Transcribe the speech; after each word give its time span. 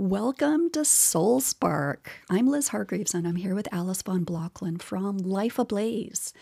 Welcome 0.00 0.70
to 0.70 0.82
Soul 0.82 1.40
Spark. 1.40 2.10
I'm 2.30 2.46
Liz 2.46 2.68
Hargreaves 2.68 3.12
and 3.12 3.28
I'm 3.28 3.36
here 3.36 3.54
with 3.54 3.68
Alice 3.70 4.00
von 4.00 4.24
Blockland 4.24 4.80
from 4.80 5.18
Life 5.18 5.58
Ablaze. 5.58 6.32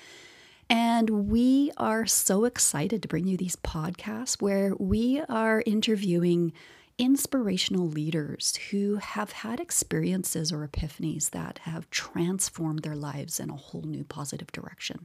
And 0.71 1.29
we 1.29 1.73
are 1.77 2.07
so 2.07 2.45
excited 2.45 3.03
to 3.03 3.09
bring 3.09 3.27
you 3.27 3.37
these 3.37 3.57
podcasts 3.57 4.41
where 4.41 4.77
we 4.79 5.23
are 5.29 5.65
interviewing 5.67 6.53
inspirational 6.99 7.89
leaders 7.89 8.55
who 8.71 8.99
have 8.99 9.33
had 9.33 9.59
experiences 9.59 10.53
or 10.53 10.65
epiphanies 10.65 11.31
that 11.31 11.59
have 11.65 11.91
transformed 11.91 12.85
their 12.85 12.95
lives 12.95 13.41
in 13.41 13.51
a 13.51 13.57
whole 13.57 13.83
new 13.83 14.05
positive 14.05 14.53
direction. 14.53 15.05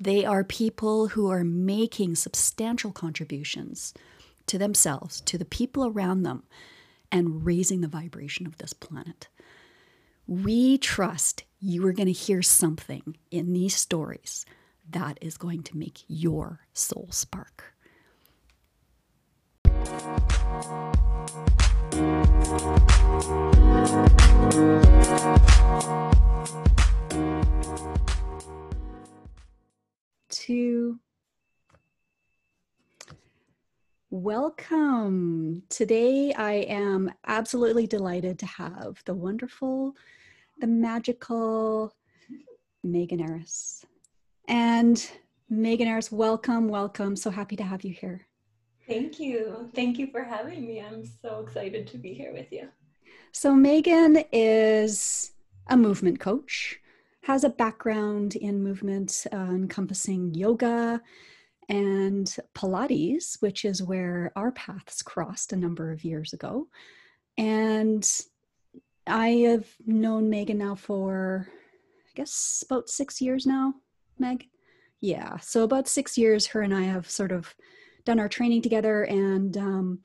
They 0.00 0.24
are 0.24 0.42
people 0.42 1.06
who 1.06 1.30
are 1.30 1.44
making 1.44 2.16
substantial 2.16 2.90
contributions 2.90 3.94
to 4.46 4.58
themselves, 4.58 5.20
to 5.20 5.38
the 5.38 5.44
people 5.44 5.86
around 5.86 6.24
them, 6.24 6.42
and 7.12 7.44
raising 7.44 7.82
the 7.82 7.88
vibration 7.88 8.46
of 8.46 8.56
this 8.56 8.72
planet. 8.72 9.28
We 10.26 10.78
trust 10.78 11.44
you 11.60 11.86
are 11.86 11.92
going 11.92 12.06
to 12.06 12.12
hear 12.12 12.42
something 12.42 13.16
in 13.30 13.52
these 13.52 13.76
stories 13.76 14.46
that 14.90 15.18
is 15.20 15.36
going 15.36 15.62
to 15.64 15.76
make 15.76 16.02
your 16.08 16.60
soul 16.72 17.08
spark. 17.10 17.74
To 30.30 30.98
Welcome. 34.14 35.62
Today 35.70 36.34
I 36.34 36.66
am 36.68 37.10
absolutely 37.26 37.86
delighted 37.86 38.38
to 38.40 38.46
have 38.46 39.02
the 39.06 39.14
wonderful, 39.14 39.96
the 40.58 40.66
magical 40.66 41.96
Meghan 42.84 43.26
Aris. 43.26 43.86
And 44.48 45.10
Meghan 45.50 45.90
Aris, 45.90 46.12
welcome, 46.12 46.68
welcome. 46.68 47.16
So 47.16 47.30
happy 47.30 47.56
to 47.56 47.62
have 47.62 47.84
you 47.84 47.94
here. 47.94 48.26
Thank 48.86 49.18
you. 49.18 49.70
Thank 49.74 49.98
you 49.98 50.08
for 50.08 50.22
having 50.22 50.66
me. 50.66 50.82
I'm 50.82 51.06
so 51.06 51.40
excited 51.40 51.86
to 51.86 51.96
be 51.96 52.12
here 52.12 52.34
with 52.34 52.52
you. 52.52 52.68
So, 53.32 53.54
Meghan 53.54 54.26
is 54.30 55.32
a 55.68 55.76
movement 55.78 56.20
coach, 56.20 56.78
has 57.22 57.44
a 57.44 57.48
background 57.48 58.36
in 58.36 58.62
movement 58.62 59.26
uh, 59.32 59.36
encompassing 59.36 60.34
yoga 60.34 61.00
and 61.68 62.26
Pilates, 62.54 63.40
which 63.40 63.64
is 63.64 63.82
where 63.82 64.32
our 64.36 64.52
paths 64.52 65.02
crossed 65.02 65.52
a 65.52 65.56
number 65.56 65.90
of 65.90 66.04
years 66.04 66.32
ago. 66.32 66.68
And 67.38 68.08
I 69.06 69.28
have 69.28 69.66
known 69.86 70.30
Meghan 70.30 70.56
now 70.56 70.74
for, 70.74 71.48
I 71.50 72.10
guess, 72.14 72.62
about 72.66 72.88
six 72.88 73.20
years 73.20 73.46
now, 73.46 73.74
Meg. 74.18 74.48
Yeah, 75.00 75.38
so 75.38 75.64
about 75.64 75.88
six 75.88 76.16
years, 76.16 76.46
her 76.48 76.62
and 76.62 76.74
I 76.74 76.82
have 76.82 77.10
sort 77.10 77.32
of 77.32 77.54
done 78.04 78.20
our 78.20 78.28
training 78.28 78.62
together 78.62 79.02
and 79.04 79.56
um, 79.56 79.98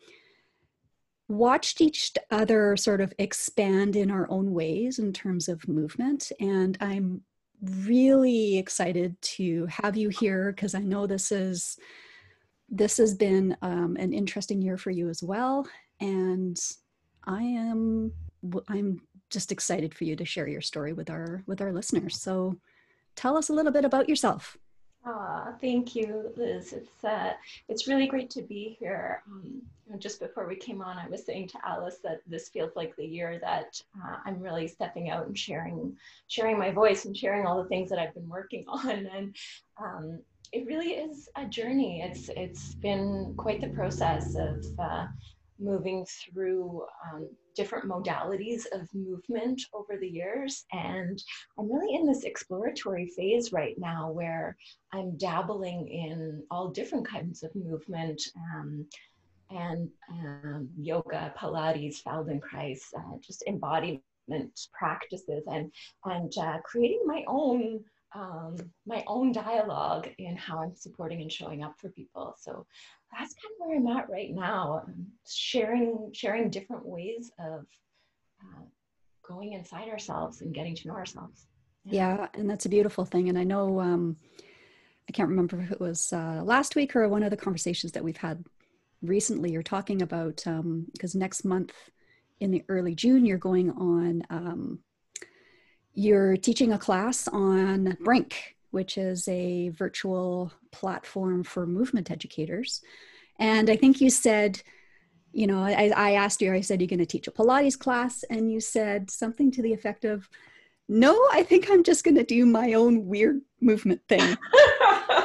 watched 1.28 1.82
each 1.82 2.14
other 2.32 2.76
sort 2.78 3.02
of 3.02 3.14
expand 3.20 3.96
in 3.96 4.10
our 4.10 4.30
own 4.30 4.54
ways 4.54 4.98
in 4.98 5.14
terms 5.14 5.48
of 5.48 5.68
movement. 5.68 6.32
And 6.40 6.78
I'm 6.80 7.22
really 7.62 8.58
excited 8.58 9.20
to 9.22 9.66
have 9.68 9.98
you 9.98 10.10
here 10.10 10.52
because 10.52 10.76
I 10.76 10.82
know 10.82 11.08
this 11.08 11.32
is 11.32 11.78
this 12.70 12.98
has 12.98 13.16
been 13.16 13.56
um, 13.62 13.96
an 13.98 14.14
interesting 14.14 14.62
year 14.62 14.78
for 14.78 14.92
you 14.92 15.10
as 15.10 15.24
well, 15.24 15.68
and 16.00 16.58
I 17.26 17.42
am 17.42 18.12
I'm 18.68 19.02
just 19.30 19.52
excited 19.52 19.94
for 19.94 20.04
you 20.06 20.16
to 20.16 20.26
share 20.26 20.48
your 20.48 20.62
story 20.62 20.94
with 20.94 21.10
our 21.10 21.44
with 21.48 21.62
our 21.62 21.74
listeners. 21.74 22.22
So, 22.22 22.58
tell 23.16 23.38
us 23.38 23.50
a 23.50 23.54
little 23.54 23.72
bit 23.72 23.86
about 23.86 24.10
yourself. 24.10 24.58
Ah, 25.10 25.54
thank 25.62 25.96
you, 25.96 26.34
Liz. 26.36 26.74
It's 26.74 27.04
uh, 27.06 27.32
it's 27.70 27.88
really 27.88 28.08
great 28.08 28.30
to 28.32 28.42
be 28.42 28.76
here. 28.78 29.24
Um, 29.26 29.62
just 30.00 30.20
before 30.20 30.46
we 30.50 30.58
came 30.58 30.82
on, 30.82 30.98
I 30.98 31.08
was 31.08 31.26
saying 31.26 31.48
to 31.50 31.66
Alice 31.66 32.00
that 32.04 32.20
this 32.28 32.50
feels 32.50 32.76
like 32.76 32.94
the 32.98 33.06
year 33.06 33.40
that 33.40 33.82
uh, 34.04 34.18
I'm 34.26 34.42
really 34.42 34.68
stepping 34.68 35.10
out 35.10 35.26
and 35.26 35.38
sharing 35.38 35.96
sharing 36.28 36.60
my 36.60 36.72
voice 36.72 37.06
and 37.06 37.16
sharing 37.16 37.46
all 37.46 37.64
the 37.64 37.70
things 37.70 37.90
that 37.90 38.00
I've 38.00 38.14
been 38.14 38.28
working 38.28 38.66
on. 38.68 38.90
And 39.08 39.36
um, 39.82 40.20
it 40.52 40.68
really 40.68 40.92
is 40.92 41.30
a 41.38 41.46
journey. 41.46 42.02
It's 42.02 42.30
it's 42.36 42.76
been 42.76 43.34
quite 43.38 43.62
the 43.62 43.70
process 43.70 44.36
of 44.36 44.66
uh, 44.78 45.08
moving 45.58 46.06
through 46.06 46.86
um, 47.10 47.30
different 47.58 47.90
modalities 47.90 48.66
of 48.72 48.88
movement 48.94 49.62
over 49.74 49.98
the 50.00 50.08
years. 50.08 50.66
And 50.72 51.22
I'm 51.58 51.70
really 51.70 51.96
in 51.96 52.06
this 52.06 52.24
exploratory 52.24 53.08
phase 53.08 53.52
right 53.52 53.76
now 53.78 54.12
where 54.12 54.56
I'm 54.94 55.18
dabbling 55.18 55.88
in 55.88 56.44
all 56.50 56.70
different 56.70 57.08
kinds 57.08 57.44
of 57.44 57.54
movement. 57.56 58.22
Um, 58.38 58.86
and 59.50 59.90
um, 60.12 60.70
yoga, 60.78 61.34
Pilates, 61.38 62.04
Feldenkrais, 62.04 62.82
uh, 62.98 63.18
just 63.26 63.44
embodiment 63.48 64.02
practices, 64.74 65.44
and 65.48 65.72
and 66.04 66.34
uh, 66.38 66.58
creating 66.66 67.04
my 67.06 67.24
own 67.28 67.80
um, 68.16 68.56
my 68.86 69.04
own 69.08 69.32
dialogue 69.32 70.10
in 70.18 70.36
how 70.36 70.62
I'm 70.62 70.76
supporting 70.76 71.22
and 71.22 71.32
showing 71.32 71.64
up 71.64 71.76
for 71.80 71.90
people. 71.90 72.36
So 72.40 72.66
that's 73.12 73.34
kind 73.34 73.54
of 73.54 73.68
where 73.68 73.78
I'm 73.78 73.98
at 73.98 74.10
right 74.10 74.34
now. 74.34 74.84
Um, 74.86 75.08
sharing 75.28 76.12
sharing 76.14 76.50
different 76.50 76.86
ways 76.86 77.32
of 77.40 77.66
uh, 78.42 78.64
going 79.24 79.54
inside 79.54 79.90
ourselves 79.90 80.42
and 80.42 80.54
getting 80.54 80.76
to 80.76 80.88
know 80.88 80.96
ourselves. 80.96 81.48
Yeah. 81.84 82.18
yeah, 82.18 82.28
and 82.34 82.50
that's 82.50 82.66
a 82.66 82.70
beautiful 82.70 83.06
thing. 83.06 83.30
And 83.30 83.38
I 83.38 83.44
know 83.44 83.80
um, 83.80 84.18
I 85.10 85.12
can't 85.12 85.30
remember 85.30 85.60
if 85.62 85.72
it 85.72 85.80
was 85.80 86.12
uh, 86.12 86.42
last 86.44 86.76
week 86.76 86.96
or 86.96 87.08
one 87.08 87.24
of 87.24 87.32
the 87.32 87.38
conversations 87.38 87.94
that 87.94 88.04
we've 88.04 88.18
had 88.18 88.44
recently. 89.02 89.52
You're 89.52 89.64
talking 89.64 90.02
about 90.02 90.38
because 90.38 91.16
um, 91.16 91.20
next 91.20 91.46
month 91.46 91.74
in 92.40 92.52
the 92.52 92.64
early 92.70 92.96
June 92.96 93.26
you're 93.26 93.38
going 93.38 93.72
on. 93.72 94.24
You're 96.00 96.38
teaching 96.38 96.74
a 96.74 96.78
class 96.78 97.28
on 97.28 97.86
mm-hmm. 97.86 98.04
Brink, 98.04 98.56
which 98.70 99.00
is 99.00 99.28
a 99.28 99.70
virtual 99.70 100.52
platform 100.72 101.44
for 101.44 101.66
movement 101.66 102.12
educators. 102.12 102.82
And 103.40 103.68
I 103.68 103.78
think 103.78 104.00
you 104.00 104.12
said, 104.12 104.62
you 105.32 105.48
know, 105.48 105.64
I, 105.64 105.92
I 105.96 106.12
asked 106.12 106.40
you, 106.40 106.54
I 106.54 106.62
said, 106.62 106.82
you're 106.82 106.88
going 106.88 107.00
to 107.00 107.08
teach 107.08 107.28
a 107.28 107.32
Pilates 107.32 107.80
class. 107.80 108.24
And 108.30 108.52
you 108.52 108.60
said 108.60 109.10
something 109.10 109.50
to 109.54 109.64
the 109.64 109.74
effect 109.74 110.06
of, 110.06 110.30
no, 110.88 111.20
I 111.34 111.42
think 111.42 111.68
I'm 111.72 111.84
just 111.84 112.04
going 112.04 112.14
to 112.18 112.24
do 112.24 112.46
my 112.46 112.74
own 112.74 113.08
weird 113.08 113.42
movement 113.60 114.02
thing. 114.08 114.20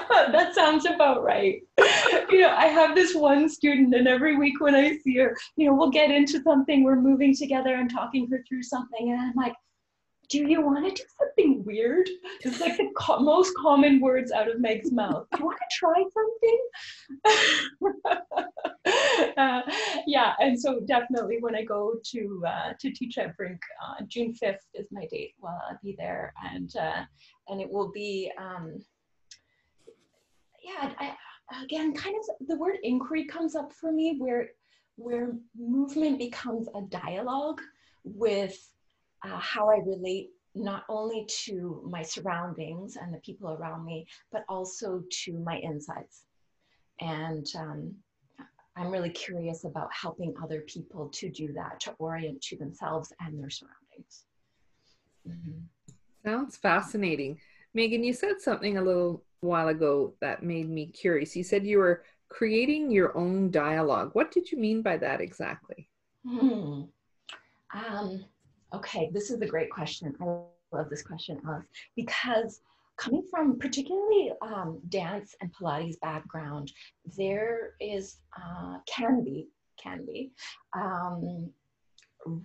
that 0.09 0.53
sounds 0.55 0.87
about 0.87 1.23
right. 1.23 1.61
You 2.31 2.41
know, 2.41 2.55
I 2.57 2.69
have 2.69 2.95
this 2.95 3.15
one 3.15 3.47
student, 3.47 3.95
and 3.95 4.09
every 4.09 4.39
week 4.39 4.59
when 4.59 4.75
I 4.75 4.97
see 4.97 5.19
her, 5.19 5.37
you 5.57 5.67
know, 5.67 5.75
we'll 5.75 5.91
get 5.91 6.11
into 6.11 6.41
something, 6.43 6.83
we're 6.83 6.97
moving 6.97 7.37
together 7.37 7.75
and 7.75 7.91
talking 7.91 8.27
her 8.31 8.43
through 8.49 8.63
something. 8.63 9.11
And 9.11 9.21
I'm 9.21 9.35
like, 9.37 9.53
do 10.33 10.49
you 10.49 10.63
want 10.63 10.83
to 10.83 11.03
do 11.03 11.09
something 11.19 11.63
weird? 11.63 12.09
It's 12.41 12.59
like 12.59 12.79
the 12.79 12.89
co- 12.97 13.21
most 13.21 13.53
common 13.59 14.01
words 14.01 14.33
out 14.33 14.51
of 14.51 14.61
Meg's 14.61 14.91
mouth. 14.91 15.27
Do 15.31 15.41
you 15.41 15.45
want 15.45 15.59
to 15.59 15.77
try 15.77 16.03
something? 16.19 18.15
uh, 19.37 19.61
yeah, 20.07 20.33
and 20.41 20.59
so 20.59 20.81
definitely 20.81 21.37
when 21.41 21.55
I 21.55 21.65
go 21.65 21.97
to 22.03 22.45
uh, 22.49 22.73
to 22.81 22.91
teach 22.91 23.19
at 23.19 23.37
Brink, 23.37 23.61
uh, 23.85 24.03
June 24.09 24.33
fifth 24.33 24.67
is 24.73 24.87
my 24.91 25.07
date. 25.11 25.35
Well, 25.39 25.61
I'll 25.69 25.79
be 25.83 25.95
there, 25.99 26.33
and 26.51 26.75
uh, 26.77 27.05
and 27.49 27.61
it 27.61 27.71
will 27.71 27.93
be. 27.93 28.33
Um, 28.39 28.79
yeah, 30.65 30.93
I, 30.99 31.15
again, 31.63 31.93
kind 31.95 32.17
of 32.17 32.47
the 32.49 32.57
word 32.57 32.77
inquiry 32.83 33.27
comes 33.27 33.55
up 33.55 33.71
for 33.71 33.93
me 33.93 34.17
where 34.19 34.49
where 34.97 35.33
movement 35.59 36.19
becomes 36.19 36.69
a 36.75 36.81
dialogue 36.83 37.61
with 38.05 38.72
uh, 39.25 39.39
how 39.39 39.71
I 39.71 39.79
relate 39.79 40.31
not 40.55 40.85
only 40.89 41.27
to 41.45 41.83
my 41.89 42.03
surroundings 42.03 42.97
and 42.97 43.13
the 43.13 43.19
people 43.19 43.51
around 43.51 43.85
me, 43.85 44.07
but 44.31 44.45
also 44.49 45.03
to 45.11 45.39
my 45.39 45.59
insides. 45.63 46.25
And 47.01 47.47
um, 47.57 47.95
I'm 48.77 48.91
really 48.91 49.11
curious 49.11 49.65
about 49.65 49.89
helping 49.93 50.35
other 50.43 50.61
people 50.63 51.09
to 51.09 51.31
do 51.31 51.53
that, 51.55 51.81
to 51.81 51.95
orient 51.99 52.43
to 52.43 52.57
themselves 52.57 53.13
and 53.21 53.41
their 53.41 53.51
surroundings. 53.51 54.25
Mm-hmm. 55.29 55.61
Sounds 56.25 56.57
fascinating. 56.57 57.39
Meghan, 57.77 58.05
you 58.05 58.13
said 58.13 58.41
something 58.41 58.77
a 58.77 58.83
little 58.83 59.25
while 59.41 59.69
ago 59.69 60.15
that 60.21 60.43
made 60.43 60.69
me 60.69 60.87
curious. 60.87 61.35
You 61.35 61.45
said 61.45 61.67
you 61.67 61.79
were 61.79 62.05
creating 62.29 62.91
your 62.91 63.17
own 63.17 63.51
dialogue. 63.51 64.11
What 64.13 64.31
did 64.31 64.51
you 64.51 64.59
mean 64.59 64.83
by 64.83 64.97
that 64.99 65.21
exactly? 65.21 65.89
Hmm. 66.27 66.83
Um, 67.75 68.25
Okay, 68.75 69.11
this 69.13 69.31
is 69.31 69.41
a 69.43 69.47
great 69.47 69.71
question. 69.71 70.15
I 70.21 70.25
love 70.75 70.89
this 70.89 71.03
question, 71.03 71.39
Alice, 71.47 71.67
because 71.95 72.61
coming 72.97 73.23
from 73.31 73.59
particularly 73.59 74.33
um, 74.41 74.81
dance 74.89 75.35
and 75.41 75.53
Pilates 75.53 76.01
background, 76.01 76.73
there 77.17 77.75
is, 77.81 78.17
uh, 78.37 78.79
can 78.87 79.23
be, 79.23 79.49
can 79.83 80.07
be, 80.07 80.31
um, 80.75 81.51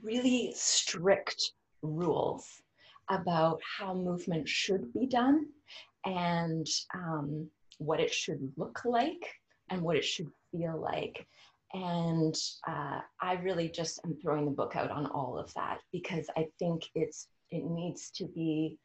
really 0.01 0.53
strict 0.55 1.51
rules 1.81 2.61
about 3.09 3.61
how 3.77 3.93
movement 3.93 4.49
should 4.49 4.91
be 4.93 5.05
done 5.05 5.45
and 6.05 6.67
um, 6.93 7.49
what 7.77 8.01
it 8.01 8.13
should 8.13 8.51
look 8.57 8.81
like 8.83 9.35
and 9.69 9.81
what 9.81 9.95
it 9.95 10.03
should 10.03 10.29
feel 10.51 10.77
like. 10.77 11.25
And 11.73 12.35
uh, 12.67 12.99
I 13.21 13.33
really 13.43 13.69
just 13.69 13.99
am 14.05 14.15
throwing 14.21 14.45
the 14.45 14.51
book 14.51 14.75
out 14.75 14.91
on 14.91 15.05
all 15.07 15.37
of 15.37 15.53
that 15.55 15.79
because 15.91 16.27
I 16.37 16.47
think 16.59 16.83
it's 16.95 17.27
it 17.51 17.63
needs 17.65 18.09
to 18.11 18.25
be 18.25 18.77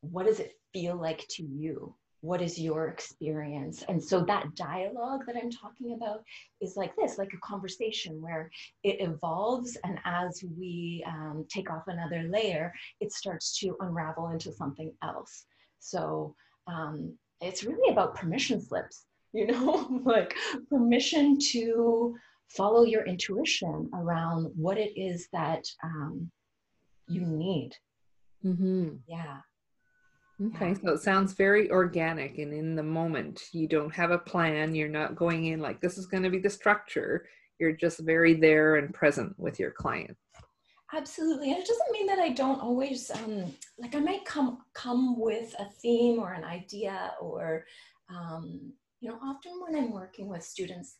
what 0.00 0.26
does 0.26 0.40
it 0.40 0.54
feel 0.72 0.96
like 0.96 1.26
to 1.28 1.42
you? 1.42 1.94
What 2.22 2.42
is 2.42 2.58
your 2.58 2.88
experience? 2.88 3.82
And 3.88 4.02
so 4.02 4.22
that 4.24 4.54
dialogue 4.54 5.22
that 5.26 5.36
I'm 5.36 5.50
talking 5.50 5.94
about 5.94 6.22
is 6.60 6.76
like 6.76 6.94
this, 6.96 7.16
like 7.16 7.32
a 7.32 7.46
conversation 7.46 8.20
where 8.20 8.50
it 8.82 9.00
evolves. 9.00 9.76
And 9.84 9.98
as 10.04 10.44
we 10.58 11.02
um, 11.06 11.46
take 11.48 11.70
off 11.70 11.84
another 11.86 12.24
layer, 12.24 12.74
it 13.00 13.12
starts 13.12 13.58
to 13.60 13.76
unravel 13.80 14.28
into 14.28 14.52
something 14.52 14.92
else. 15.02 15.46
So 15.78 16.34
um, 16.66 17.14
it's 17.40 17.64
really 17.64 17.90
about 17.90 18.14
permission 18.14 18.60
slips, 18.60 19.06
you 19.32 19.46
know, 19.46 20.00
like 20.04 20.36
permission 20.68 21.38
to 21.52 22.14
follow 22.48 22.84
your 22.84 23.04
intuition 23.04 23.88
around 23.94 24.50
what 24.56 24.78
it 24.78 24.92
is 25.00 25.28
that 25.32 25.64
um, 25.84 26.30
you 27.08 27.22
need. 27.22 27.72
Mm-hmm. 28.44 28.96
Yeah. 29.06 29.38
Okay, 30.42 30.74
so 30.74 30.94
it 30.94 31.02
sounds 31.02 31.34
very 31.34 31.70
organic 31.70 32.38
and 32.38 32.54
in 32.54 32.74
the 32.74 32.82
moment. 32.82 33.42
You 33.52 33.68
don't 33.68 33.94
have 33.94 34.10
a 34.10 34.18
plan. 34.18 34.74
You're 34.74 34.88
not 34.88 35.14
going 35.14 35.46
in 35.46 35.60
like 35.60 35.82
this 35.82 35.98
is 35.98 36.06
going 36.06 36.22
to 36.22 36.30
be 36.30 36.38
the 36.38 36.48
structure. 36.48 37.26
You're 37.58 37.72
just 37.72 38.00
very 38.00 38.32
there 38.32 38.76
and 38.76 38.94
present 38.94 39.38
with 39.38 39.60
your 39.60 39.70
client. 39.70 40.16
Absolutely, 40.94 41.50
and 41.50 41.58
it 41.58 41.66
doesn't 41.66 41.92
mean 41.92 42.06
that 42.06 42.18
I 42.18 42.30
don't 42.30 42.60
always 42.60 43.10
um, 43.10 43.54
like. 43.78 43.94
I 43.94 44.00
might 44.00 44.24
come 44.24 44.58
come 44.72 45.20
with 45.20 45.54
a 45.58 45.66
theme 45.66 46.18
or 46.18 46.32
an 46.32 46.42
idea, 46.42 47.12
or 47.20 47.64
um, 48.08 48.72
you 49.00 49.08
know, 49.08 49.18
often 49.22 49.52
when 49.60 49.76
I'm 49.76 49.92
working 49.92 50.28
with 50.28 50.44
students, 50.44 50.96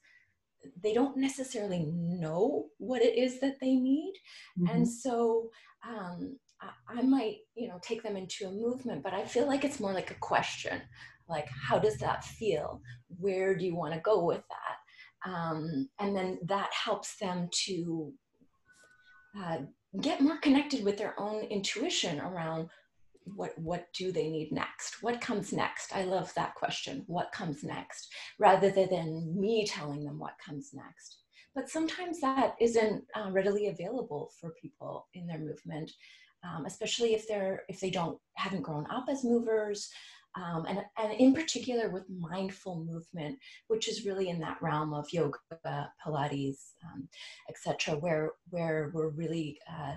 they 0.83 0.93
don't 0.93 1.17
necessarily 1.17 1.87
know 1.95 2.67
what 2.79 3.03
it 3.03 3.17
is 3.17 3.41
that 3.41 3.57
they 3.61 3.75
need, 3.75 4.15
mm-hmm. 4.59 4.75
and 4.75 4.89
so 4.89 5.51
um, 5.89 6.39
I, 6.61 6.99
I 6.99 7.03
might 7.03 7.37
you 7.55 7.69
know 7.69 7.79
take 7.83 8.03
them 8.03 8.17
into 8.17 8.47
a 8.47 8.53
movement, 8.53 9.03
but 9.03 9.15
I 9.15 9.25
feel 9.25 9.47
like 9.47 9.65
it's 9.65 9.81
more 9.81 9.93
like 9.93 10.11
a 10.11 10.21
question, 10.21 10.81
like 11.29 11.49
how 11.49 11.79
does 11.79 11.97
that 11.99 12.25
feel? 12.25 12.83
Where 13.19 13.55
do 13.55 13.65
you 13.65 13.75
want 13.75 13.95
to 13.95 14.01
go 14.01 14.25
with 14.25 14.43
that? 14.49 15.31
Um, 15.31 15.89
and 15.99 16.17
then 16.17 16.39
that 16.47 16.71
helps 16.73 17.17
them 17.19 17.49
to 17.67 18.13
uh, 19.39 19.59
get 20.01 20.21
more 20.21 20.39
connected 20.39 20.85
with 20.85 20.97
their 20.97 21.19
own 21.19 21.45
intuition 21.45 22.21
around 22.21 22.69
what 23.37 23.59
what 23.59 23.87
do 23.95 24.13
they 24.13 24.29
need 24.29 24.53
next? 24.53 25.03
What 25.03 25.21
comes 25.21 25.53
next? 25.53 25.95
I 25.95 26.05
love 26.05 26.33
that 26.35 26.55
question 26.55 27.05
what 27.07 27.33
comes 27.33 27.63
next? 27.63 28.13
Rather 28.39 28.71
than 28.71 29.35
me 29.39 29.67
telling 29.67 30.05
them 30.05 30.19
what 30.19 30.35
comes 30.45 30.71
next. 30.73 31.19
But 31.55 31.69
sometimes 31.69 32.21
that 32.21 32.55
isn't 32.61 33.05
uh, 33.15 33.31
readily 33.31 33.69
available 33.69 34.31
for 34.41 34.55
people 34.61 35.09
in 35.15 35.27
their 35.27 35.39
movement 35.39 35.91
um, 36.43 36.65
especially 36.65 37.15
if 37.15 37.29
they're 37.29 37.65
if 37.69 37.81
they 37.81 37.91
don't 37.91 38.19
haven't 38.35 38.63
grown 38.63 38.87
up 38.91 39.05
as 39.11 39.25
movers 39.25 39.91
um, 40.37 40.65
and, 40.69 40.81
and 40.97 41.13
in 41.15 41.35
particular 41.35 41.91
with 41.91 42.05
mindful 42.09 42.85
movement, 42.85 43.39
which 43.67 43.89
is 43.89 44.07
really 44.07 44.29
in 44.29 44.39
that 44.41 44.59
realm 44.63 44.95
of 44.95 45.13
yoga, 45.13 45.39
Pilates, 46.05 46.75
um, 46.85 47.09
etc., 47.49 47.97
where 47.97 48.33
where 48.51 48.91
we're 48.95 49.11
really 49.11 49.59
uh, 49.69 49.95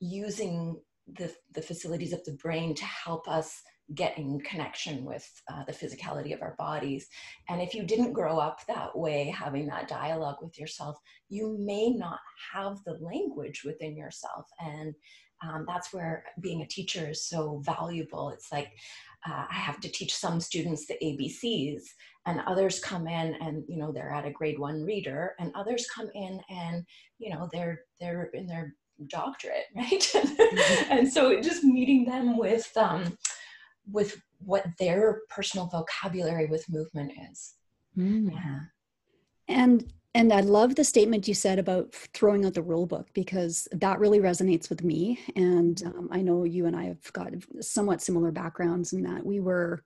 using 0.00 0.80
the 1.16 1.32
the 1.54 1.62
facilities 1.62 2.12
of 2.12 2.24
the 2.24 2.32
brain 2.42 2.74
to 2.74 2.84
help 2.84 3.28
us 3.28 3.62
get 3.94 4.18
in 4.18 4.38
connection 4.40 5.04
with 5.04 5.26
uh, 5.50 5.64
the 5.64 5.72
physicality 5.72 6.34
of 6.34 6.42
our 6.42 6.54
bodies. 6.58 7.08
And 7.48 7.62
if 7.62 7.74
you 7.74 7.84
didn't 7.84 8.12
grow 8.12 8.38
up 8.38 8.60
that 8.66 8.96
way, 8.96 9.34
having 9.36 9.66
that 9.68 9.88
dialogue 9.88 10.36
with 10.42 10.58
yourself, 10.58 10.98
you 11.30 11.56
may 11.58 11.90
not 11.90 12.18
have 12.52 12.78
the 12.84 12.98
language 13.00 13.62
within 13.64 13.96
yourself. 13.96 14.46
And 14.60 14.94
um, 15.42 15.64
that's 15.66 15.92
where 15.92 16.24
being 16.40 16.62
a 16.62 16.66
teacher 16.66 17.10
is 17.10 17.26
so 17.26 17.62
valuable. 17.64 18.30
It's 18.30 18.52
like 18.52 18.72
uh, 19.26 19.46
I 19.50 19.54
have 19.54 19.80
to 19.80 19.88
teach 19.88 20.14
some 20.14 20.40
students 20.40 20.86
the 20.86 20.98
ABCs, 21.02 21.82
and 22.26 22.40
others 22.46 22.80
come 22.80 23.06
in 23.06 23.34
and 23.40 23.64
you 23.68 23.78
know 23.78 23.92
they're 23.92 24.12
at 24.12 24.26
a 24.26 24.30
grade 24.30 24.58
one 24.58 24.82
reader, 24.82 25.34
and 25.38 25.52
others 25.54 25.86
come 25.94 26.10
in 26.14 26.40
and 26.50 26.84
you 27.18 27.32
know 27.32 27.48
they're 27.52 27.82
they're 28.00 28.30
in 28.34 28.46
their 28.46 28.74
doctorate, 29.06 29.66
right? 29.76 29.88
mm-hmm. 29.88 30.92
and 30.92 31.12
so 31.12 31.40
just 31.40 31.64
meeting 31.64 32.04
them 32.04 32.36
with 32.36 32.70
um, 32.76 33.16
with 33.90 34.20
what 34.38 34.64
their 34.78 35.20
personal 35.30 35.66
vocabulary 35.66 36.46
with 36.46 36.68
movement 36.68 37.12
is. 37.30 37.54
Mm. 37.96 38.32
Yeah. 38.32 38.60
And 39.48 39.92
and 40.14 40.32
I 40.32 40.40
love 40.40 40.74
the 40.74 40.84
statement 40.84 41.28
you 41.28 41.34
said 41.34 41.58
about 41.58 41.92
throwing 41.92 42.44
out 42.44 42.54
the 42.54 42.62
rule 42.62 42.86
book 42.86 43.08
because 43.12 43.68
that 43.72 44.00
really 44.00 44.20
resonates 44.20 44.68
with 44.70 44.82
me. 44.82 45.20
And 45.36 45.80
um, 45.84 46.08
I 46.10 46.22
know 46.22 46.44
you 46.44 46.66
and 46.66 46.74
I 46.74 46.84
have 46.84 47.12
got 47.12 47.32
somewhat 47.60 48.00
similar 48.00 48.32
backgrounds 48.32 48.92
in 48.92 49.02
that 49.02 49.24
we 49.24 49.38
were, 49.38 49.84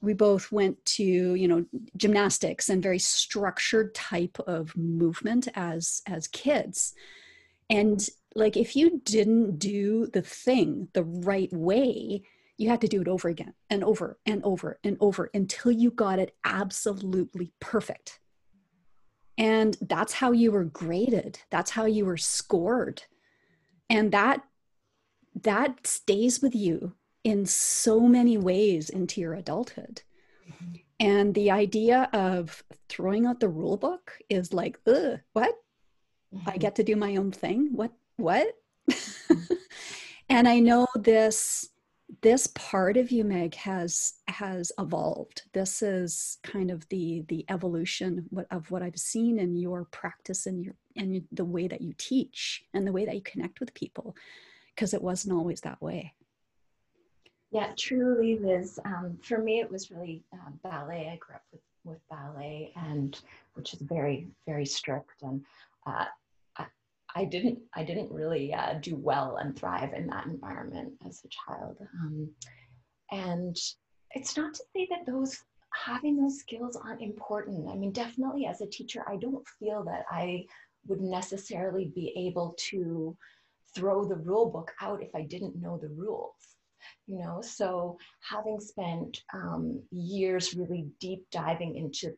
we 0.00 0.14
both 0.14 0.52
went 0.52 0.82
to, 0.86 1.04
you 1.04 1.48
know, 1.48 1.64
gymnastics 1.96 2.68
and 2.68 2.82
very 2.82 3.00
structured 3.00 3.94
type 3.94 4.38
of 4.46 4.76
movement 4.76 5.48
as 5.54 6.02
as 6.06 6.28
kids. 6.28 6.94
And 7.68 8.08
like 8.34 8.56
if 8.56 8.74
you 8.74 9.00
didn't 9.04 9.58
do 9.58 10.06
the 10.06 10.22
thing 10.22 10.88
the 10.92 11.04
right 11.04 11.52
way, 11.52 12.22
you 12.56 12.68
had 12.68 12.80
to 12.80 12.88
do 12.88 13.00
it 13.00 13.08
over 13.08 13.28
again 13.28 13.54
and 13.70 13.82
over 13.82 14.18
and 14.26 14.42
over 14.44 14.78
and 14.84 14.96
over 15.00 15.30
until 15.34 15.72
you 15.72 15.90
got 15.90 16.18
it 16.18 16.36
absolutely 16.44 17.52
perfect. 17.60 18.20
And 19.36 19.76
that's 19.80 20.12
how 20.12 20.30
you 20.32 20.52
were 20.52 20.64
graded. 20.64 21.40
That's 21.50 21.72
how 21.72 21.86
you 21.86 22.04
were 22.04 22.16
scored. 22.16 23.02
And 23.90 24.12
that 24.12 24.44
that 25.42 25.84
stays 25.84 26.40
with 26.40 26.54
you 26.54 26.94
in 27.24 27.44
so 27.44 28.00
many 28.00 28.38
ways 28.38 28.88
into 28.88 29.20
your 29.20 29.34
adulthood. 29.34 30.02
Mm-hmm. 30.44 30.74
and 31.00 31.34
the 31.34 31.50
idea 31.50 32.10
of 32.12 32.62
throwing 32.90 33.24
out 33.24 33.40
the 33.40 33.48
rule 33.48 33.78
book 33.78 34.12
is 34.28 34.52
like 34.52 34.78
Ugh, 34.86 35.18
what? 35.32 35.54
Mm-hmm. 36.34 36.50
i 36.50 36.58
get 36.58 36.76
to 36.76 36.82
do 36.84 36.96
my 36.96 37.16
own 37.16 37.32
thing? 37.32 37.70
What 37.72 37.92
what? 38.16 38.48
Mm-hmm. 38.90 39.54
and 40.28 40.48
i 40.48 40.58
know 40.58 40.86
this 40.94 41.68
this 42.22 42.46
part 42.48 42.96
of 42.96 43.10
you 43.10 43.24
meg 43.24 43.54
has 43.54 44.14
has 44.28 44.70
evolved. 44.78 45.42
This 45.52 45.82
is 45.82 46.38
kind 46.42 46.70
of 46.70 46.88
the 46.88 47.24
the 47.28 47.44
evolution 47.48 48.28
of 48.50 48.70
what 48.70 48.82
i've 48.82 48.98
seen 48.98 49.38
in 49.38 49.56
your 49.56 49.86
practice 49.86 50.46
and 50.46 50.62
your 50.62 50.74
and 50.96 51.22
the 51.32 51.44
way 51.44 51.66
that 51.66 51.80
you 51.80 51.92
teach 51.96 52.64
and 52.74 52.86
the 52.86 52.92
way 52.92 53.04
that 53.04 53.14
you 53.14 53.22
connect 53.22 53.60
with 53.60 53.74
people 53.74 54.14
because 54.74 54.94
it 54.94 55.02
wasn't 55.02 55.34
always 55.34 55.60
that 55.62 55.80
way. 55.80 56.14
Yeah 57.50 57.72
truly 57.76 58.38
liz 58.38 58.78
um, 58.84 59.18
for 59.22 59.38
me 59.38 59.60
it 59.60 59.70
was 59.70 59.90
really 59.90 60.22
uh, 60.32 60.50
ballet. 60.62 61.10
I 61.12 61.16
grew 61.16 61.36
up 61.36 61.44
with 61.52 61.62
with 61.84 62.08
ballet 62.08 62.72
and 62.76 63.18
which 63.54 63.74
is 63.74 63.80
very 63.80 64.28
very 64.46 64.66
strict 64.66 65.22
and 65.22 65.44
uh, 65.86 66.06
I 67.14 67.24
didn't 67.24 67.58
I 67.74 67.84
didn't 67.84 68.12
really 68.12 68.52
uh, 68.52 68.74
do 68.80 68.96
well 68.96 69.36
and 69.36 69.56
thrive 69.56 69.92
in 69.94 70.06
that 70.08 70.26
environment 70.26 70.94
as 71.06 71.22
a 71.24 71.28
child. 71.28 71.76
Um, 72.02 72.30
and 73.12 73.56
it's 74.10 74.36
not 74.36 74.54
to 74.54 74.64
say 74.74 74.88
that 74.90 75.06
those 75.06 75.38
having 75.72 76.16
those 76.16 76.38
skills 76.38 76.76
aren't 76.76 77.02
important. 77.02 77.68
I 77.68 77.74
mean, 77.74 77.92
definitely 77.92 78.46
as 78.46 78.60
a 78.60 78.66
teacher, 78.66 79.04
I 79.08 79.16
don't 79.16 79.46
feel 79.58 79.84
that 79.84 80.04
I 80.10 80.44
would 80.86 81.00
necessarily 81.00 81.90
be 81.94 82.12
able 82.16 82.54
to 82.70 83.16
throw 83.74 84.04
the 84.04 84.16
rule 84.16 84.50
book 84.50 84.72
out 84.80 85.02
if 85.02 85.14
I 85.14 85.22
didn't 85.22 85.60
know 85.60 85.78
the 85.78 85.88
rules. 85.88 86.34
You 87.06 87.18
know, 87.18 87.40
so 87.42 87.98
having 88.20 88.60
spent 88.60 89.22
um, 89.32 89.82
years 89.90 90.54
really 90.54 90.86
deep 91.00 91.24
diving 91.30 91.76
into 91.76 92.14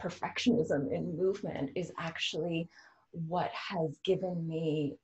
perfectionism 0.00 0.92
in 0.92 1.16
movement 1.16 1.70
is 1.74 1.92
actually 1.98 2.68
what 3.12 3.50
has 3.52 3.98
given 4.04 4.46
me 4.46 4.96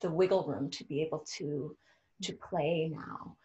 the 0.00 0.10
wiggle 0.10 0.46
room 0.46 0.70
to 0.70 0.84
be 0.84 1.02
able 1.02 1.24
to 1.38 1.76
to 2.22 2.32
play 2.34 2.90
now. 2.92 3.36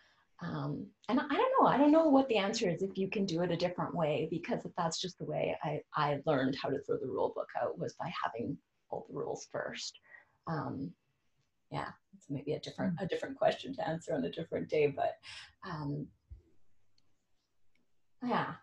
Um, 0.42 0.88
and 1.08 1.22
i 1.22 1.28
don't 1.28 1.54
know 1.58 1.68
i 1.68 1.78
don't 1.78 1.92
know 1.92 2.10
what 2.10 2.28
the 2.28 2.36
answer 2.36 2.70
is 2.70 2.82
if 2.82 2.98
you 2.98 3.08
can 3.10 3.26
do 3.26 3.44
it 3.44 3.52
a 3.52 3.56
different 3.56 3.96
way 3.96 4.28
because 4.30 4.66
if 4.66 4.72
that's 4.76 5.00
just 5.00 5.18
the 5.18 5.24
way 5.24 5.56
i 5.64 5.80
i 5.96 6.20
learned 6.26 6.58
how 6.62 6.68
to 6.70 6.80
throw 6.82 6.98
the 6.98 7.08
rule 7.08 7.32
book 7.34 7.48
out 7.62 7.80
was 7.80 7.94
by 7.94 8.12
having 8.22 8.58
all 8.90 9.06
the 9.08 9.16
rules 9.16 9.48
first. 9.52 9.98
Um, 10.48 10.92
yeah 11.72 11.90
it's 12.16 12.26
maybe 12.30 12.54
a 12.54 12.60
different 12.60 12.96
a 13.00 13.08
different 13.08 13.38
question 13.38 13.74
to 13.76 13.88
answer 13.88 14.14
on 14.14 14.26
a 14.26 14.32
different 14.32 14.68
day 14.70 14.88
but 14.88 15.14
um, 15.70 16.08
yeah. 18.24 18.54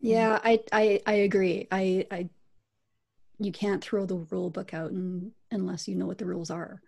Yeah 0.00 0.40
i 0.44 0.60
i 0.72 1.00
i 1.06 1.12
agree. 1.14 1.66
I 1.70 2.06
i 2.10 2.28
you 3.38 3.52
can't 3.52 3.82
throw 3.82 4.04
the 4.04 4.16
rule 4.16 4.50
book 4.50 4.74
out 4.74 4.90
and, 4.90 5.32
unless 5.50 5.88
you 5.88 5.94
know 5.94 6.06
what 6.06 6.18
the 6.18 6.26
rules 6.26 6.50
are 6.50 6.82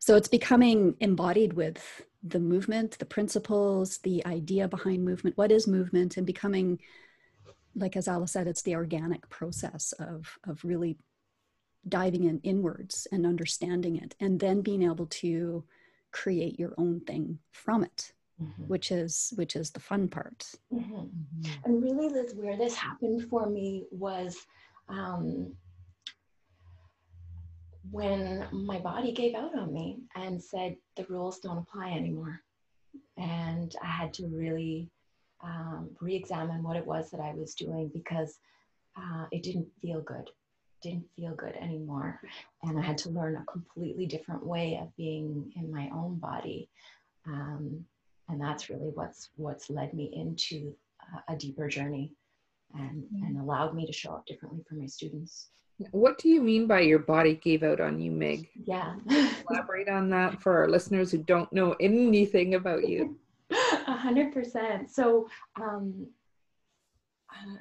So 0.00 0.16
it's 0.16 0.28
becoming 0.28 0.96
embodied 1.00 1.52
with 1.54 2.02
the 2.22 2.40
movement, 2.40 2.98
the 2.98 3.04
principles, 3.04 3.98
the 3.98 4.24
idea 4.26 4.68
behind 4.68 5.04
movement. 5.04 5.36
What 5.36 5.52
is 5.52 5.66
movement? 5.66 6.16
And 6.16 6.26
becoming, 6.26 6.78
like 7.74 7.96
as 7.96 8.08
Alice 8.08 8.32
said, 8.32 8.46
it's 8.46 8.62
the 8.62 8.74
organic 8.74 9.28
process 9.28 9.92
of, 9.98 10.38
of 10.44 10.64
really 10.64 10.98
diving 11.88 12.24
in 12.24 12.40
inwards 12.42 13.06
and 13.12 13.24
understanding 13.24 13.96
it, 13.96 14.14
and 14.20 14.40
then 14.40 14.62
being 14.62 14.82
able 14.82 15.06
to 15.06 15.64
create 16.10 16.58
your 16.58 16.74
own 16.78 17.00
thing 17.00 17.38
from 17.52 17.84
it. 17.84 18.12
Mm-hmm. 18.40 18.68
which 18.68 18.92
is 18.92 19.32
which 19.34 19.56
is 19.56 19.72
the 19.72 19.80
fun 19.80 20.06
part 20.06 20.46
mm-hmm. 20.72 20.94
Mm-hmm. 20.94 21.52
and 21.64 21.82
really 21.82 22.08
liz 22.08 22.34
where 22.36 22.56
this 22.56 22.76
happened 22.76 23.28
for 23.28 23.50
me 23.50 23.86
was 23.90 24.46
um, 24.88 25.52
when 27.90 28.46
my 28.52 28.78
body 28.78 29.12
gave 29.12 29.34
out 29.34 29.56
on 29.56 29.72
me 29.72 30.00
and 30.14 30.42
said 30.42 30.76
the 30.96 31.06
rules 31.08 31.38
don't 31.38 31.58
apply 31.58 31.90
anymore. 31.90 32.40
And 33.16 33.74
I 33.82 33.86
had 33.86 34.12
to 34.14 34.26
really 34.26 34.90
um, 35.42 35.90
re 36.00 36.14
examine 36.14 36.62
what 36.62 36.76
it 36.76 36.86
was 36.86 37.10
that 37.10 37.20
I 37.20 37.32
was 37.34 37.54
doing 37.54 37.90
because 37.92 38.38
uh, 38.96 39.26
it 39.30 39.42
didn't 39.42 39.68
feel 39.80 40.00
good. 40.00 40.30
Didn't 40.82 41.06
feel 41.16 41.34
good 41.34 41.54
anymore. 41.56 42.20
And 42.62 42.78
I 42.78 42.82
had 42.82 42.98
to 42.98 43.10
learn 43.10 43.36
a 43.36 43.44
completely 43.50 44.06
different 44.06 44.44
way 44.44 44.78
of 44.80 44.94
being 44.96 45.52
in 45.56 45.72
my 45.72 45.90
own 45.92 46.16
body. 46.16 46.68
Um, 47.26 47.84
and 48.28 48.40
that's 48.40 48.68
really 48.68 48.90
what's 48.94 49.30
what's 49.36 49.70
led 49.70 49.94
me 49.94 50.10
into 50.14 50.74
uh, 51.02 51.20
a 51.32 51.36
deeper 51.36 51.68
journey 51.68 52.12
and, 52.74 53.02
mm-hmm. 53.04 53.24
and 53.24 53.40
allowed 53.40 53.74
me 53.74 53.86
to 53.86 53.92
show 53.92 54.12
up 54.12 54.26
differently 54.26 54.62
for 54.68 54.74
my 54.74 54.86
students. 54.86 55.48
What 55.92 56.18
do 56.18 56.28
you 56.28 56.42
mean 56.42 56.66
by 56.66 56.80
your 56.80 56.98
body 56.98 57.34
gave 57.34 57.62
out 57.62 57.80
on 57.80 58.00
you, 58.00 58.10
Meg? 58.10 58.48
Yeah. 58.64 58.96
Elaborate 59.48 59.88
on 59.88 60.10
that 60.10 60.42
for 60.42 60.58
our 60.58 60.68
listeners 60.68 61.12
who 61.12 61.18
don't 61.18 61.52
know 61.52 61.76
anything 61.80 62.54
about 62.54 62.88
you. 62.88 63.16
A 63.50 63.96
hundred 63.96 64.32
percent. 64.32 64.90
So, 64.90 65.28
um, 65.60 66.08
uh, 67.30 67.56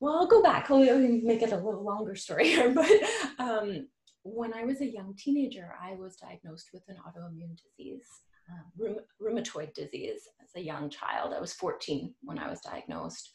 well, 0.00 0.18
I'll 0.18 0.26
go 0.26 0.42
back. 0.42 0.70
I'll 0.70 0.78
make 0.98 1.42
it 1.42 1.52
a 1.52 1.56
little 1.56 1.84
longer 1.84 2.14
story 2.14 2.48
here. 2.48 2.70
But 2.74 2.90
um, 3.38 3.88
when 4.22 4.54
I 4.54 4.64
was 4.64 4.80
a 4.80 4.90
young 4.90 5.14
teenager, 5.16 5.74
I 5.80 5.94
was 5.94 6.16
diagnosed 6.16 6.70
with 6.72 6.82
an 6.88 6.96
autoimmune 7.06 7.56
disease, 7.56 8.06
uh, 8.50 8.94
rheumatoid 9.22 9.74
disease, 9.74 10.28
as 10.42 10.50
a 10.56 10.64
young 10.64 10.88
child. 10.90 11.34
I 11.34 11.40
was 11.40 11.52
14 11.52 12.14
when 12.22 12.38
I 12.38 12.48
was 12.48 12.60
diagnosed. 12.60 13.30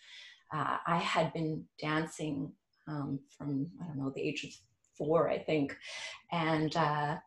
Uh, 0.53 0.77
I 0.85 0.97
had 0.97 1.31
been 1.33 1.63
dancing 1.79 2.51
um, 2.89 3.19
from 3.37 3.67
I 3.81 3.87
don't 3.87 3.97
know 3.97 4.09
the 4.09 4.21
age 4.21 4.43
of 4.43 4.51
four, 4.97 5.29
I 5.29 5.39
think, 5.39 5.77
and 6.31 6.75
uh, 6.75 7.17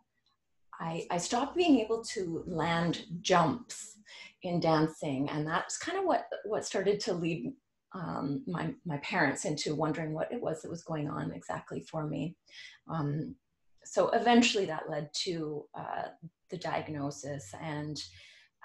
I, 0.81 1.07
I 1.11 1.19
stopped 1.19 1.57
being 1.57 1.78
able 1.81 2.02
to 2.04 2.42
land 2.47 3.04
jumps 3.21 3.99
in 4.42 4.61
dancing, 4.61 5.31
and 5.31 5.47
that's 5.47 5.78
kind 5.78 5.99
of 5.99 6.04
what 6.04 6.26
what 6.45 6.66
started 6.66 7.00
to 7.00 7.14
lead 7.14 7.52
um, 7.95 8.42
my 8.47 8.75
my 8.85 8.99
parents 8.99 9.45
into 9.45 9.75
wondering 9.75 10.12
what 10.12 10.33
it 10.33 10.40
was 10.40 10.62
that 10.62 10.71
was 10.71 10.83
going 10.83 11.09
on 11.09 11.33
exactly 11.33 11.81
for 11.81 12.07
me. 12.07 12.37
Um, 12.88 13.37
so 13.85 14.09
eventually, 14.11 14.66
that 14.66 14.90
led 14.90 15.11
to 15.25 15.64
uh, 15.75 16.09
the 16.50 16.57
diagnosis, 16.57 17.54
and 17.61 18.00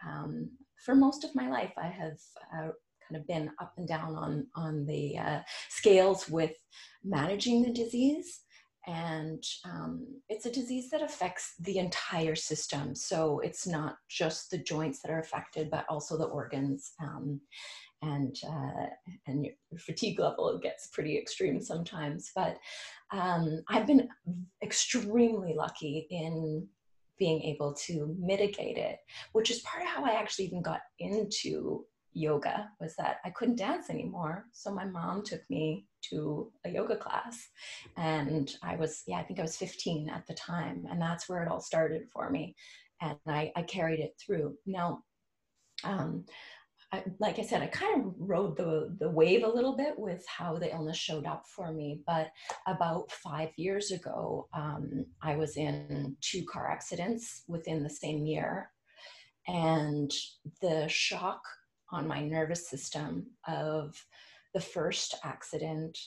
um, 0.06 0.50
for 0.84 0.96
most 0.96 1.24
of 1.24 1.36
my 1.36 1.50
life, 1.50 1.74
I 1.78 1.88
have 1.88 2.18
uh, 2.56 2.70
kind 3.08 3.20
of 3.22 3.28
been 3.28 3.52
up 3.60 3.74
and 3.78 3.88
down 3.88 4.16
on 4.16 4.48
on 4.56 4.86
the 4.86 5.18
uh, 5.18 5.40
scales 5.70 6.30
with 6.30 6.54
managing 7.04 7.64
the 7.64 7.72
disease. 7.72 8.42
And 8.86 9.44
um, 9.66 10.08
it's 10.30 10.46
a 10.46 10.52
disease 10.52 10.90
that 10.92 11.02
affects 11.02 11.56
the 11.60 11.78
entire 11.78 12.36
system. 12.36 12.96
So 12.96 13.42
it's 13.44 13.68
not 13.68 13.98
just 14.10 14.50
the 14.50 14.60
joints 14.60 15.02
that 15.02 15.12
are 15.12 15.20
affected 15.20 15.70
but 15.70 15.86
also 15.90 16.18
the 16.18 16.26
organs 16.26 16.94
um, 17.02 17.42
and 18.02 18.34
uh, 18.48 18.86
and 19.26 19.46
your 19.46 19.80
fatigue 19.80 20.20
level 20.20 20.58
gets 20.64 20.88
pretty 20.88 21.18
extreme 21.18 21.62
sometimes. 21.62 22.32
But 22.34 22.58
um, 23.12 23.64
i've 23.70 23.88
been 23.88 24.08
extremely 24.64 25.54
lucky 25.56 26.08
in 26.10 26.68
being 27.20 27.42
able 27.42 27.74
to 27.74 28.16
mitigate 28.20 28.78
it 28.78 28.98
which 29.34 29.50
is 29.50 29.60
part 29.62 29.84
of 29.84 29.90
how 29.90 30.06
i 30.06 30.12
actually 30.12 30.46
even 30.46 30.62
got 30.62 30.82
into 31.00 31.86
yoga 32.14 32.70
was 32.80 32.96
that 32.96 33.18
I 33.24 33.30
couldn't 33.30 33.58
dance 33.58 33.90
anymore. 33.90 34.46
So 34.52 34.74
my 34.74 34.86
mom 34.86 35.24
took 35.24 35.42
me 35.50 35.86
to 36.10 36.52
a 36.66 36.70
yoga 36.70 36.96
class. 36.96 37.48
And 37.96 38.54
I 38.64 38.76
was, 38.76 39.04
yeah, 39.08 39.18
I 39.18 39.24
think 39.24 39.40
I 39.40 39.44
was 39.44 39.58
15 39.58 40.10
at 40.10 40.26
the 40.28 40.34
time. 40.34 40.86
And 40.90 41.02
that's 41.02 41.30
where 41.30 41.44
it 41.44 41.50
all 41.50 41.62
started 41.62 42.04
for 42.12 42.30
me. 42.30 42.56
And 43.02 43.18
I, 43.28 43.52
I 43.56 43.62
carried 43.64 44.00
it 44.00 44.14
through. 44.20 44.56
Now, 44.66 45.04
um, 45.84 46.26
I, 46.92 47.04
like 47.20 47.38
I 47.38 47.42
said, 47.42 47.62
I 47.62 47.68
kind 47.68 48.06
of 48.06 48.14
rode 48.18 48.56
the, 48.56 48.96
the 49.00 49.10
wave 49.10 49.44
a 49.44 49.50
little 49.50 49.76
bit 49.76 49.94
with 49.98 50.26
how 50.26 50.58
the 50.58 50.72
illness 50.74 50.98
showed 50.98 51.26
up 51.26 51.44
for 51.46 51.74
me. 51.74 52.02
But 52.08 52.32
about 52.66 53.12
five 53.12 53.50
years 53.58 53.92
ago, 53.92 54.48
um, 54.54 55.06
I 55.22 55.36
was 55.36 55.58
in 55.58 56.16
two 56.22 56.46
car 56.46 56.72
accidents 56.72 57.44
within 57.48 57.84
the 57.84 57.90
same 57.90 58.26
year. 58.26 58.72
And 59.48 60.12
the 60.62 60.88
shock 60.88 61.42
on 61.92 62.08
my 62.08 62.22
nervous 62.22 62.70
system 62.70 63.28
of 63.48 63.96
the 64.54 64.60
first 64.60 65.16
accident 65.24 65.98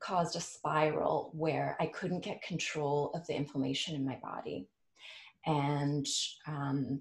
caused 0.00 0.36
a 0.36 0.40
spiral 0.40 1.30
where 1.34 1.76
I 1.80 1.86
couldn't 1.86 2.24
get 2.24 2.42
control 2.42 3.10
of 3.14 3.26
the 3.26 3.34
inflammation 3.34 3.94
in 3.94 4.04
my 4.04 4.18
body. 4.22 4.68
And 5.46 6.06
um, 6.46 7.00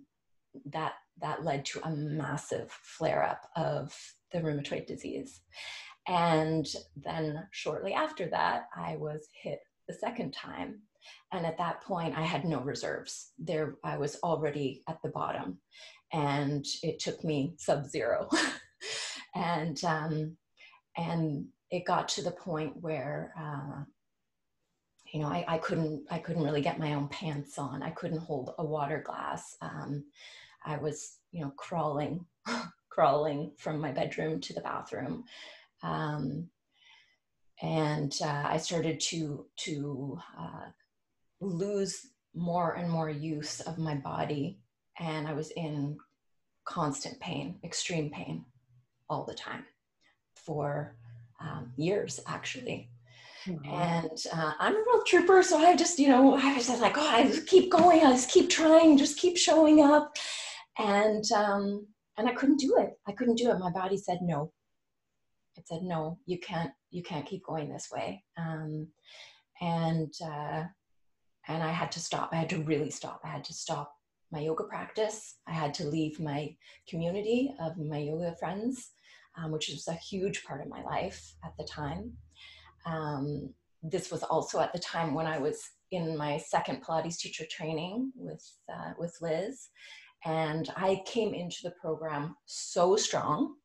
that, 0.68 0.94
that 1.22 1.44
led 1.44 1.66
to 1.66 1.82
a 1.84 1.92
massive 1.92 2.72
flare 2.72 3.24
up 3.24 3.50
of 3.56 3.96
the 4.32 4.40
rheumatoid 4.40 4.88
disease. 4.88 5.42
And 6.08 6.68
then 6.96 7.48
shortly 7.52 7.94
after 7.94 8.28
that, 8.28 8.68
I 8.76 8.96
was 8.98 9.28
hit 9.42 9.60
the 9.88 9.94
second 9.94 10.32
time. 10.32 10.82
And 11.32 11.46
at 11.46 11.58
that 11.58 11.82
point, 11.82 12.18
I 12.18 12.22
had 12.22 12.46
no 12.46 12.62
reserves. 12.62 13.32
There, 13.38 13.76
I 13.84 13.98
was 13.98 14.18
already 14.24 14.84
at 14.88 15.00
the 15.04 15.10
bottom 15.10 15.60
and 16.14 16.66
it 16.84 17.00
took 17.00 17.24
me 17.24 17.56
sub-zero. 17.58 18.30
And 19.36 19.84
um, 19.84 20.38
and 20.98 21.48
it 21.70 21.86
got 21.86 22.08
to 22.10 22.24
the 22.24 22.32
point 22.32 22.82
where 22.82 23.34
uh, 23.38 23.84
you 25.12 25.20
know 25.20 25.28
I, 25.28 25.44
I 25.48 25.58
couldn't 25.58 26.06
i 26.10 26.20
couldn't 26.20 26.44
really 26.44 26.62
get 26.62 26.80
my 26.80 26.94
own 26.94 27.10
pants 27.10 27.58
on. 27.60 27.84
I 27.84 27.90
couldn't 27.92 28.20
hold 28.20 28.56
a 28.58 28.66
water 28.66 29.04
glass. 29.06 29.58
Um, 29.62 30.06
i 30.66 30.78
was 30.78 31.18
you 31.32 31.42
know 31.42 31.52
crawling 31.58 32.26
crawling 32.90 33.52
from 33.58 33.80
my 33.80 33.92
bedroom 33.92 34.40
to 34.42 34.54
the 34.54 34.62
bathroom. 34.62 35.26
Um, 35.84 36.50
and 37.62 38.14
uh, 38.24 38.44
i 38.46 38.58
started 38.58 39.00
to 39.00 39.46
to 39.58 40.20
uh, 40.40 40.68
lose 41.42 42.08
more 42.34 42.74
and 42.74 42.90
more 42.90 43.10
use 43.10 43.60
of 43.62 43.78
my 43.78 43.96
body 43.96 44.60
and 45.00 45.28
I 45.28 45.34
was 45.34 45.52
in 45.52 45.98
constant 46.66 47.20
pain, 47.20 47.60
extreme 47.64 48.10
pain 48.10 48.46
all 49.10 49.24
the 49.24 49.34
time 49.34 49.66
for 50.36 50.96
um, 51.40 51.72
years 51.78 52.20
actually. 52.28 52.90
Mm-hmm. 53.46 53.72
And 53.72 54.20
uh, 54.34 54.54
I'm 54.60 54.76
a 54.76 54.84
real 54.88 55.04
trooper, 55.04 55.44
so 55.44 55.60
I 55.60 55.76
just, 55.76 56.00
you 56.00 56.10
know, 56.10 56.36
I 56.36 56.56
was 56.56 56.68
just 56.68 56.82
like, 56.82 56.98
oh, 56.98 57.08
I 57.08 57.28
just 57.28 57.46
keep 57.46 57.72
going, 57.72 58.04
I 58.04 58.12
just 58.12 58.32
keep 58.32 58.50
trying, 58.50 58.98
just 58.98 59.20
keep 59.20 59.38
showing 59.38 59.82
up, 59.82 60.18
and 60.80 61.24
um, 61.32 61.86
and 62.18 62.28
I 62.28 62.34
couldn't 62.34 62.60
do 62.60 62.78
it. 62.78 62.94
I 63.08 63.12
couldn't 63.12 63.36
do 63.36 63.52
it. 63.52 63.60
My 63.60 63.72
body 63.72 63.98
said 63.98 64.20
no. 64.22 64.52
It 65.58 65.68
said 65.68 65.84
no, 65.84 66.18
you 66.26 66.40
can't, 66.40 66.72
you 66.90 67.04
can't 67.04 67.26
keep 67.26 67.46
going 67.46 67.70
this 67.70 67.90
way. 67.94 68.24
Um, 68.38 68.88
and 69.62 70.14
uh, 70.24 70.64
and 71.48 71.64
I 71.64 71.72
had 71.72 71.92
to 71.94 72.00
stop. 72.00 72.30
I 72.32 72.38
had 72.38 72.50
to 72.50 72.64
really 72.64 72.90
stop. 72.90 73.22
I 73.24 73.28
had 73.28 73.44
to 73.46 73.54
stop 73.54 73.95
my 74.36 74.42
yoga 74.42 74.66
practice. 74.66 75.36
I 75.48 75.54
had 75.54 75.74
to 75.76 75.86
leave 75.86 76.20
my 76.20 76.54
community 76.90 77.56
of 77.62 77.78
my 77.78 78.00
yoga 78.00 78.36
friends, 78.38 78.92
um, 79.38 79.52
which 79.52 79.70
was 79.70 79.88
a 79.88 79.94
huge 79.94 80.44
part 80.44 80.62
of 80.62 80.68
my 80.68 80.84
life 80.84 81.34
at 81.46 81.54
the 81.58 81.64
time. 81.64 82.12
Um, 82.86 83.50
this 83.82 84.12
was 84.12 84.24
also 84.24 84.60
at 84.60 84.74
the 84.74 84.80
time 84.80 85.14
when 85.14 85.26
I 85.26 85.38
was 85.38 85.58
in 85.92 86.18
my 86.18 86.38
second 86.38 86.84
Pilates 86.84 87.18
teacher 87.18 87.46
training 87.50 88.12
with 88.16 88.46
uh, 88.74 88.92
with 89.00 89.16
Liz, 89.22 89.70
and 90.26 90.70
I 90.76 91.02
came 91.06 91.34
into 91.34 91.60
the 91.64 91.76
program 91.82 92.36
so 92.46 92.98
strong. 92.98 93.56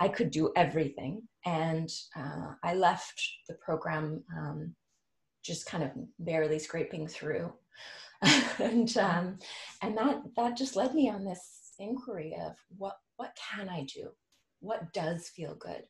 I 0.00 0.08
could 0.08 0.30
do 0.30 0.52
everything, 0.56 1.22
and 1.44 1.90
uh, 2.16 2.52
I 2.62 2.74
left 2.74 3.20
the 3.48 3.54
program 3.54 4.24
um, 4.38 4.74
just 5.44 5.66
kind 5.66 5.84
of 5.84 5.90
barely 6.18 6.58
scraping 6.58 7.06
through. 7.06 7.52
and 8.58 8.96
um, 8.96 9.38
and 9.82 9.96
that 9.96 10.22
that 10.36 10.56
just 10.56 10.76
led 10.76 10.94
me 10.94 11.10
on 11.10 11.24
this 11.24 11.72
inquiry 11.78 12.36
of 12.40 12.56
what 12.76 12.96
what 13.16 13.36
can 13.36 13.68
I 13.68 13.84
do? 13.84 14.10
What 14.60 14.92
does 14.92 15.28
feel 15.28 15.54
good? 15.54 15.82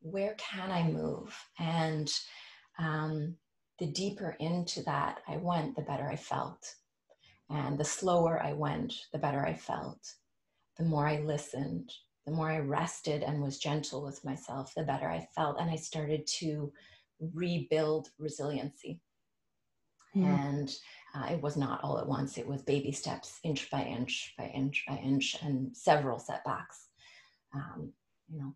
Where 0.00 0.34
can 0.34 0.70
I 0.70 0.84
move? 0.84 1.36
And 1.58 2.10
um, 2.78 3.36
the 3.78 3.86
deeper 3.86 4.36
into 4.40 4.82
that 4.84 5.20
I 5.28 5.36
went, 5.36 5.76
the 5.76 5.82
better 5.82 6.08
I 6.08 6.16
felt. 6.16 6.74
And 7.48 7.78
the 7.78 7.84
slower 7.84 8.40
I 8.42 8.52
went, 8.52 8.94
the 9.12 9.18
better 9.18 9.44
I 9.44 9.54
felt. 9.54 9.98
The 10.78 10.84
more 10.84 11.06
I 11.06 11.20
listened, 11.20 11.92
the 12.26 12.32
more 12.32 12.50
I 12.50 12.58
rested 12.58 13.22
and 13.22 13.42
was 13.42 13.58
gentle 13.58 14.02
with 14.02 14.24
myself, 14.24 14.72
the 14.74 14.84
better 14.84 15.08
I 15.08 15.26
felt. 15.34 15.60
And 15.60 15.70
I 15.70 15.76
started 15.76 16.26
to 16.38 16.72
rebuild 17.34 18.08
resiliency. 18.18 19.00
Mm. 20.14 20.24
And 20.24 20.76
uh, 21.14 21.26
it 21.30 21.42
was 21.42 21.56
not 21.56 21.82
all 21.82 21.98
at 21.98 22.06
once, 22.06 22.38
it 22.38 22.46
was 22.46 22.62
baby 22.62 22.92
steps, 22.92 23.40
inch 23.42 23.70
by 23.70 23.82
inch 23.82 24.34
by 24.38 24.46
inch 24.46 24.84
by 24.86 24.96
inch, 24.96 25.36
and 25.42 25.76
several 25.76 26.18
setbacks. 26.18 26.88
Um, 27.54 27.92
you 28.28 28.38
know, 28.38 28.54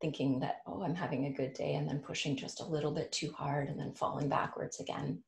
thinking 0.00 0.40
that, 0.40 0.62
oh, 0.66 0.82
I'm 0.82 0.96
having 0.96 1.26
a 1.26 1.32
good 1.32 1.52
day, 1.52 1.74
and 1.74 1.88
then 1.88 2.00
pushing 2.00 2.36
just 2.36 2.60
a 2.60 2.66
little 2.66 2.92
bit 2.92 3.12
too 3.12 3.32
hard 3.32 3.68
and 3.68 3.78
then 3.78 3.94
falling 3.94 4.28
backwards 4.28 4.80
again. 4.80 5.22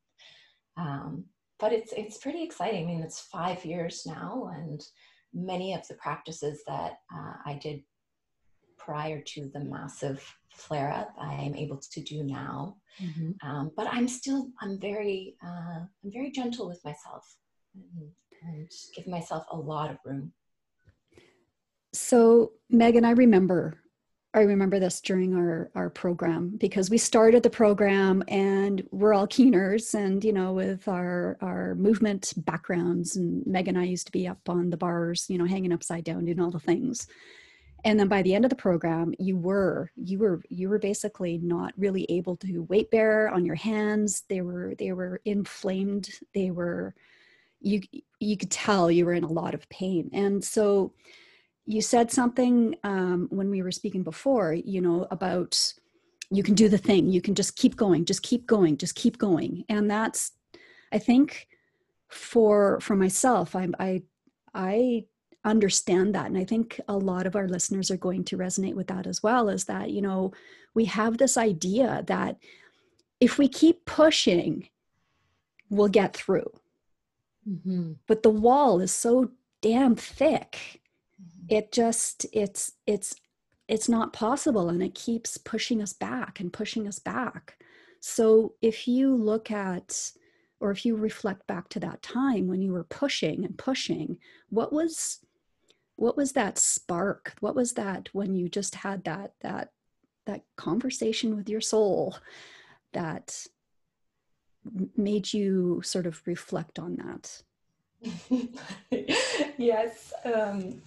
Um, 0.77 1.25
but 1.61 1.73
it's 1.73 1.93
it's 1.93 2.19
pretty 2.19 2.43
exciting. 2.43 2.85
I 2.85 2.87
mean, 2.87 3.03
it's 3.03 3.21
five 3.21 3.65
years 3.65 4.05
now, 4.05 4.53
and 4.57 4.85
many 5.33 5.75
of 5.75 5.87
the 5.87 5.95
practices 5.95 6.63
that 6.67 6.99
uh, 7.15 7.35
I 7.45 7.55
did 7.55 7.83
prior 8.85 9.21
to 9.21 9.51
the 9.53 9.61
massive 9.61 10.25
flare 10.53 10.93
up, 10.93 11.15
I 11.21 11.35
am 11.35 11.55
able 11.55 11.81
to 11.93 12.01
do 12.01 12.23
now. 12.23 12.77
Mm-hmm. 13.03 13.49
Um, 13.49 13.73
but 13.77 13.89
I'm 13.91 14.07
still 14.07 14.49
I'm 14.61 14.79
very 14.79 15.37
uh, 15.45 15.81
I'm 15.81 16.13
very 16.13 16.31
gentle 16.31 16.69
with 16.69 16.85
myself 16.85 17.37
and, 17.75 18.11
and 18.43 18.69
give 18.95 19.07
myself 19.07 19.45
a 19.51 19.57
lot 19.57 19.91
of 19.91 19.97
room. 20.05 20.33
So 21.93 22.53
Meghan, 22.73 23.05
I 23.05 23.13
remember 23.13 23.81
I 24.35 24.41
remember 24.41 24.81
this 24.81 25.01
during 25.01 25.35
our 25.35 25.71
our 25.77 25.89
program 25.91 26.57
because 26.59 26.91
we 26.91 26.99
started 26.99 27.45
the 27.45 27.51
program 27.51 28.25
and 28.27 28.87
we're 28.91 29.15
all 29.15 29.29
keeners 29.29 29.95
and 29.95 30.25
you 30.25 30.33
know 30.33 30.53
with 30.53 30.89
our 30.89 31.39
our 31.41 31.77
movement 31.77 32.33
backgrounds 32.39 33.15
and 33.17 33.47
Meg 33.47 33.69
and 33.69 33.79
I 33.79 33.85
used 33.85 34.07
to 34.07 34.13
be 34.13 34.27
up 34.27 34.49
on 34.49 34.71
the 34.71 34.77
bars 34.77 35.27
you 35.29 35.39
know 35.39 35.47
hanging 35.47 35.73
upside 35.73 36.05
down 36.05 36.25
doing 36.25 36.41
all 36.41 36.51
the 36.51 36.59
things 36.59 37.07
and 37.85 38.01
then 38.01 38.09
by 38.09 38.23
the 38.23 38.35
end 38.35 38.45
of 38.45 38.49
the 38.49 38.57
program 38.57 39.15
you 39.19 39.37
were 39.37 39.91
you 39.97 40.19
were 40.19 40.43
you 40.49 40.69
were 40.69 40.79
basically 40.79 41.39
not 41.39 41.73
really 41.77 42.07
able 42.09 42.37
to 42.37 42.63
weight 42.65 42.91
bear 42.91 43.29
on 43.29 43.45
your 43.45 43.55
hands. 43.55 44.25
They 44.29 44.41
were 44.41 44.75
they 44.79 44.93
were 44.93 45.21
inflamed. 45.25 46.09
They 46.35 46.51
were 46.51 46.95
you 47.61 47.83
you 48.21 48.37
could 48.37 48.51
tell 48.51 48.91
you 48.91 49.05
were 49.05 49.13
in 49.13 49.25
a 49.25 49.33
lot 49.33 49.55
of 49.55 49.69
pain. 49.69 50.11
And 50.13 50.43
so 50.43 50.95
you 51.67 51.81
said 51.81 52.11
something 52.11 52.77
um, 52.85 53.29
when 53.31 53.51
we 53.51 53.63
were 53.63 53.73
speaking 53.73 54.03
before 54.03 54.53
you 54.55 54.81
know 54.81 55.07
about 55.11 55.73
you 56.31 56.43
can 56.43 56.55
do 56.55 56.69
the 56.69 56.79
thing. 56.79 57.09
You 57.09 57.21
can 57.21 57.35
just 57.35 57.57
keep 57.57 57.77
going 57.77 58.05
just 58.07 58.23
keep 58.23 58.47
going 58.47 58.77
just 58.79 58.95
keep 58.95 59.19
going. 59.19 59.65
And 59.69 59.91
that's 59.91 60.33
i 60.93 60.99
think 60.99 61.49
for 62.09 62.79
for 62.81 62.95
myself 62.95 63.57
i 63.57 63.69
i 63.81 64.03
i 64.55 65.05
understand 65.45 66.15
that 66.15 66.27
and 66.27 66.39
i 66.39 66.45
think 66.45 66.81
a 66.89 66.97
lot 66.97 67.27
of 67.27 67.37
our 67.37 67.49
listeners 67.49 67.91
are 67.91 67.97
going 67.97 68.25
to 68.25 68.39
resonate 68.39 68.75
with 68.75 68.87
that 68.87 69.07
as 69.07 69.23
well 69.23 69.49
is 69.49 69.65
that 69.65 69.91
you 69.91 70.01
know 70.01 70.33
we 70.75 70.87
have 70.87 71.19
this 71.19 71.37
idea 71.37 72.03
that 72.07 72.37
if 73.21 73.39
we 73.39 73.49
keep 73.49 73.85
pushing 73.85 74.69
we'll 75.71 75.89
get 75.89 76.15
through. 76.15 76.51
Mm-hmm. 77.49 77.93
but 78.07 78.23
the 78.23 78.31
wall 78.31 78.81
is 78.81 78.91
so 78.91 79.31
damn 79.61 79.97
thick. 79.97 80.81
It 81.51 81.73
just 81.73 82.25
it's 82.33 82.73
it's 82.87 83.15
it's 83.69 83.87
not 83.87 84.15
possible 84.15 84.71
and 84.71 84.83
it 84.83 84.95
keeps 84.95 85.37
pushing 85.37 85.83
us 85.83 85.93
back 85.93 86.41
and 86.41 86.51
pushing 86.51 86.89
us 86.89 86.99
back. 86.99 87.59
So 88.01 88.55
if 88.63 88.89
you 88.89 89.15
look 89.15 89.51
at 89.51 90.13
or 90.59 90.71
if 90.71 90.87
you 90.87 90.97
reflect 90.97 91.47
back 91.47 91.69
to 91.71 91.81
that 91.81 92.01
time 92.01 92.47
when 92.47 92.63
you 92.63 92.73
were 92.73 92.85
pushing 92.85 93.45
and 93.45 93.59
pushing 93.59 94.17
what 94.49 94.73
was 94.73 95.19
what 95.97 96.17
was 96.17 96.33
that 96.33 96.59
spark 96.59 97.35
what 97.41 97.55
was 97.55 97.75
that 97.75 98.09
when 98.13 98.35
you 98.35 98.49
just 98.49 98.75
had 98.77 99.05
that 99.05 99.33
that 99.41 99.71
that 100.27 100.43
conversation 100.57 101.37
with 101.37 101.49
your 101.49 101.61
soul 101.61 102.17
that 102.93 103.47
made 104.97 105.33
you 105.33 105.81
sort 105.85 106.07
of 106.07 106.23
reflect 106.27 106.79
on 106.79 106.97
that 106.97 107.43
yes. 109.59 110.13
Um, 110.25 110.83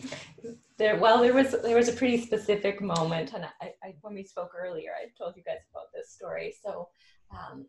there. 0.78 0.98
Well, 0.98 1.22
there 1.22 1.34
was 1.34 1.56
there 1.64 1.76
was 1.76 1.90
a 1.90 1.94
pretty 1.94 2.22
specific 2.22 2.82
moment, 2.82 3.34
and 3.34 3.46
I, 3.62 3.74
I, 3.84 3.96
when 4.02 4.14
we 4.14 4.24
spoke 4.24 4.52
earlier, 4.58 4.92
I 4.92 5.10
told 5.18 5.36
you 5.36 5.44
guys 5.44 5.58
about 5.72 5.92
this 5.94 6.12
story. 6.12 6.54
So, 6.64 6.90
um, 7.32 7.66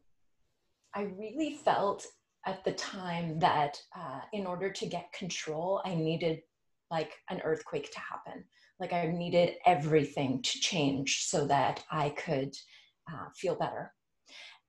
I 0.94 1.02
really 1.18 1.54
felt 1.64 2.06
at 2.46 2.64
the 2.64 2.72
time 2.72 3.38
that 3.38 3.80
uh, 3.96 4.20
in 4.32 4.46
order 4.46 4.70
to 4.70 4.86
get 4.86 5.12
control, 5.12 5.82
I 5.84 5.94
needed 5.94 6.40
like 6.90 7.12
an 7.30 7.40
earthquake 7.42 7.90
to 7.92 8.00
happen. 8.00 8.44
Like 8.80 8.92
I 8.92 9.06
needed 9.06 9.56
everything 9.66 10.42
to 10.42 10.60
change 10.60 11.24
so 11.24 11.46
that 11.46 11.84
I 11.90 12.10
could 12.10 12.54
uh, 13.10 13.28
feel 13.34 13.54
better. 13.54 13.92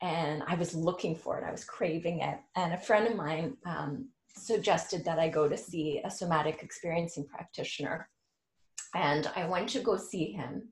And 0.02 0.44
I 0.48 0.56
was 0.56 0.74
looking 0.74 1.16
for 1.16 1.40
it. 1.40 1.46
I 1.46 1.52
was 1.52 1.64
craving 1.64 2.22
it. 2.22 2.40
And 2.56 2.74
a 2.74 2.80
friend 2.80 3.08
of 3.08 3.16
mine 3.16 3.58
um, 3.66 4.10
suggested 4.36 5.04
that 5.06 5.20
I 5.20 5.28
go 5.28 5.48
to 5.50 5.58
see 5.58 6.02
a 6.04 6.10
somatic 6.10 6.64
experiencing 6.64 7.28
practitioner. 7.28 8.10
And 8.96 9.30
I 9.36 9.48
went 9.48 9.70
to 9.70 9.82
go 9.82 9.98
see 9.98 10.32
him. 10.32 10.70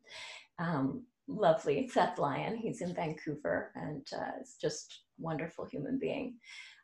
Um, 0.59 1.03
lovely 1.27 1.87
Seth 1.89 2.17
Lyon. 2.17 2.55
He's 2.55 2.81
in 2.81 2.95
Vancouver 2.95 3.71
and 3.75 4.07
uh, 4.15 4.41
is 4.41 4.55
just 4.59 5.01
wonderful 5.19 5.65
human 5.65 5.99
being. 5.99 6.35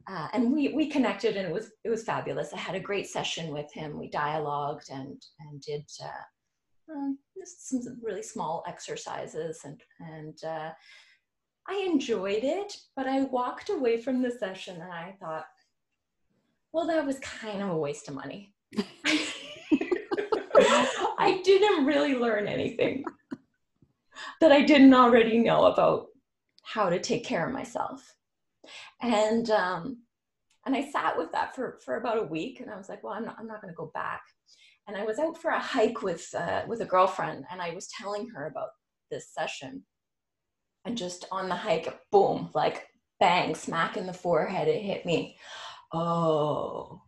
Uh, 0.07 0.27
and 0.33 0.51
we 0.51 0.73
we 0.73 0.87
connected 0.87 1.37
and 1.37 1.47
it 1.47 1.53
was 1.53 1.71
it 1.83 1.89
was 1.89 2.03
fabulous. 2.03 2.53
I 2.53 2.57
had 2.57 2.75
a 2.75 2.79
great 2.79 3.07
session 3.07 3.53
with 3.53 3.71
him. 3.71 3.97
We 3.97 4.09
dialogued 4.09 4.89
and 4.89 5.21
and 5.39 5.61
did 5.61 5.85
uh, 6.03 6.93
um, 6.93 7.17
some 7.45 7.81
really 8.01 8.23
small 8.23 8.63
exercises 8.67 9.61
and 9.63 9.81
and 9.99 10.43
uh, 10.43 10.71
I 11.67 11.75
enjoyed 11.85 12.43
it. 12.43 12.75
But 12.95 13.07
I 13.07 13.21
walked 13.21 13.69
away 13.69 13.97
from 13.97 14.21
the 14.21 14.31
session 14.31 14.81
and 14.81 14.91
I 14.91 15.15
thought, 15.19 15.45
well, 16.73 16.87
that 16.87 17.05
was 17.05 17.19
kind 17.19 17.61
of 17.61 17.69
a 17.69 17.77
waste 17.77 18.09
of 18.09 18.15
money. 18.15 18.53
I 21.17 21.41
didn't 21.43 21.85
really 21.85 22.15
learn 22.15 22.47
anything 22.47 23.05
that 24.41 24.51
I 24.51 24.61
didn't 24.61 24.93
already 24.93 25.39
know 25.39 25.65
about 25.65 26.07
how 26.63 26.89
to 26.89 26.99
take 26.99 27.23
care 27.23 27.47
of 27.47 27.53
myself. 27.53 28.15
And 29.03 29.49
um, 29.51 29.97
and 30.65 30.75
I 30.75 30.89
sat 30.89 31.17
with 31.17 31.31
that 31.33 31.55
for, 31.55 31.79
for 31.83 31.97
about 31.97 32.19
a 32.19 32.23
week, 32.23 32.61
and 32.61 32.71
I 32.71 32.77
was 32.77 32.89
like, 32.89 33.03
well, 33.03 33.13
I'm 33.13 33.25
not, 33.25 33.35
I'm 33.37 33.47
not 33.47 33.61
going 33.61 33.73
to 33.73 33.77
go 33.77 33.91
back. 33.93 34.21
And 34.87 34.97
I 34.97 35.03
was 35.03 35.19
out 35.19 35.41
for 35.41 35.51
a 35.51 35.59
hike 35.59 36.01
with 36.01 36.33
uh, 36.33 36.63
with 36.67 36.81
a 36.81 36.85
girlfriend, 36.85 37.45
and 37.51 37.61
I 37.61 37.75
was 37.75 37.87
telling 37.87 38.29
her 38.29 38.47
about 38.47 38.69
this 39.11 39.33
session. 39.33 39.83
And 40.85 40.97
just 40.97 41.25
on 41.31 41.47
the 41.47 41.55
hike, 41.55 41.93
boom, 42.11 42.49
like 42.53 42.87
bang, 43.19 43.55
smack 43.55 43.95
in 43.95 44.05
the 44.05 44.13
forehead, 44.13 44.67
it 44.67 44.81
hit 44.81 45.05
me 45.05 45.37
oh, 45.93 47.01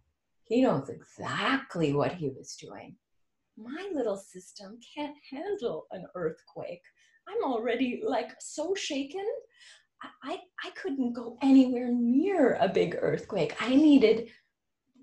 he 0.47 0.61
knows 0.61 0.89
exactly 0.89 1.93
what 1.93 2.13
he 2.13 2.29
was 2.29 2.55
doing. 2.55 2.95
My 3.57 3.89
little 3.93 4.17
system 4.17 4.79
can't 4.95 5.15
handle 5.31 5.87
an 5.91 6.05
earthquake. 6.15 6.83
I'm 7.27 7.43
already 7.43 8.01
like 8.05 8.31
so 8.39 8.75
shaken. 8.75 9.25
I, 10.23 10.39
I 10.63 10.69
couldn't 10.71 11.13
go 11.13 11.37
anywhere 11.41 11.89
near 11.91 12.57
a 12.59 12.67
big 12.67 12.97
earthquake. 13.01 13.55
I 13.59 13.75
needed 13.75 14.29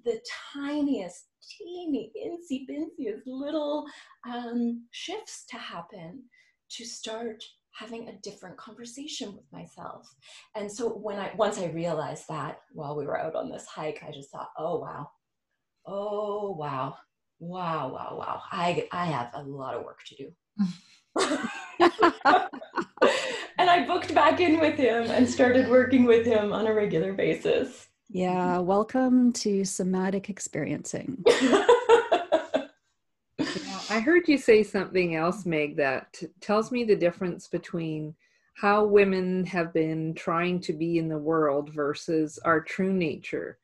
the 0.04 0.20
tiniest, 0.52 1.26
teeny, 1.58 2.12
insy 2.16 2.66
binsiest 2.68 3.22
little 3.26 3.86
um, 4.28 4.86
shifts 4.90 5.44
to 5.50 5.56
happen 5.56 6.22
to 6.70 6.84
start 6.84 7.42
having 7.74 8.08
a 8.08 8.18
different 8.22 8.56
conversation 8.56 9.34
with 9.34 9.44
myself. 9.52 10.12
And 10.54 10.70
so 10.70 10.88
when 10.88 11.18
I 11.18 11.32
once 11.36 11.58
I 11.58 11.66
realized 11.66 12.24
that 12.28 12.60
while 12.72 12.96
we 12.96 13.06
were 13.06 13.18
out 13.18 13.34
on 13.34 13.50
this 13.50 13.66
hike, 13.66 14.02
I 14.06 14.10
just 14.10 14.30
thought, 14.30 14.50
oh 14.58 14.78
wow, 14.78 15.08
oh 15.86 16.52
wow, 16.52 16.96
wow, 17.38 17.92
wow, 17.92 18.16
wow. 18.18 18.42
I 18.50 18.88
I 18.92 19.06
have 19.06 19.30
a 19.34 19.42
lot 19.42 19.74
of 19.74 19.84
work 19.84 20.00
to 20.06 20.16
do. 20.16 20.32
and 23.62 23.70
I 23.70 23.86
booked 23.86 24.12
back 24.12 24.40
in 24.40 24.58
with 24.58 24.74
him 24.74 25.08
and 25.12 25.28
started 25.28 25.68
working 25.68 26.04
with 26.04 26.26
him 26.26 26.52
on 26.52 26.66
a 26.66 26.74
regular 26.74 27.12
basis. 27.12 27.86
Yeah, 28.08 28.58
welcome 28.58 29.32
to 29.34 29.64
somatic 29.64 30.28
experiencing. 30.28 31.22
I 33.88 34.00
heard 34.04 34.26
you 34.26 34.36
say 34.36 34.64
something 34.64 35.14
else, 35.14 35.46
Meg, 35.46 35.76
that 35.76 36.20
tells 36.40 36.72
me 36.72 36.82
the 36.82 36.96
difference 36.96 37.46
between 37.46 38.16
how 38.54 38.84
women 38.84 39.44
have 39.46 39.72
been 39.72 40.12
trying 40.14 40.58
to 40.62 40.72
be 40.72 40.98
in 40.98 41.08
the 41.08 41.16
world 41.16 41.72
versus 41.72 42.40
our 42.44 42.60
true 42.60 42.92
nature. 42.92 43.58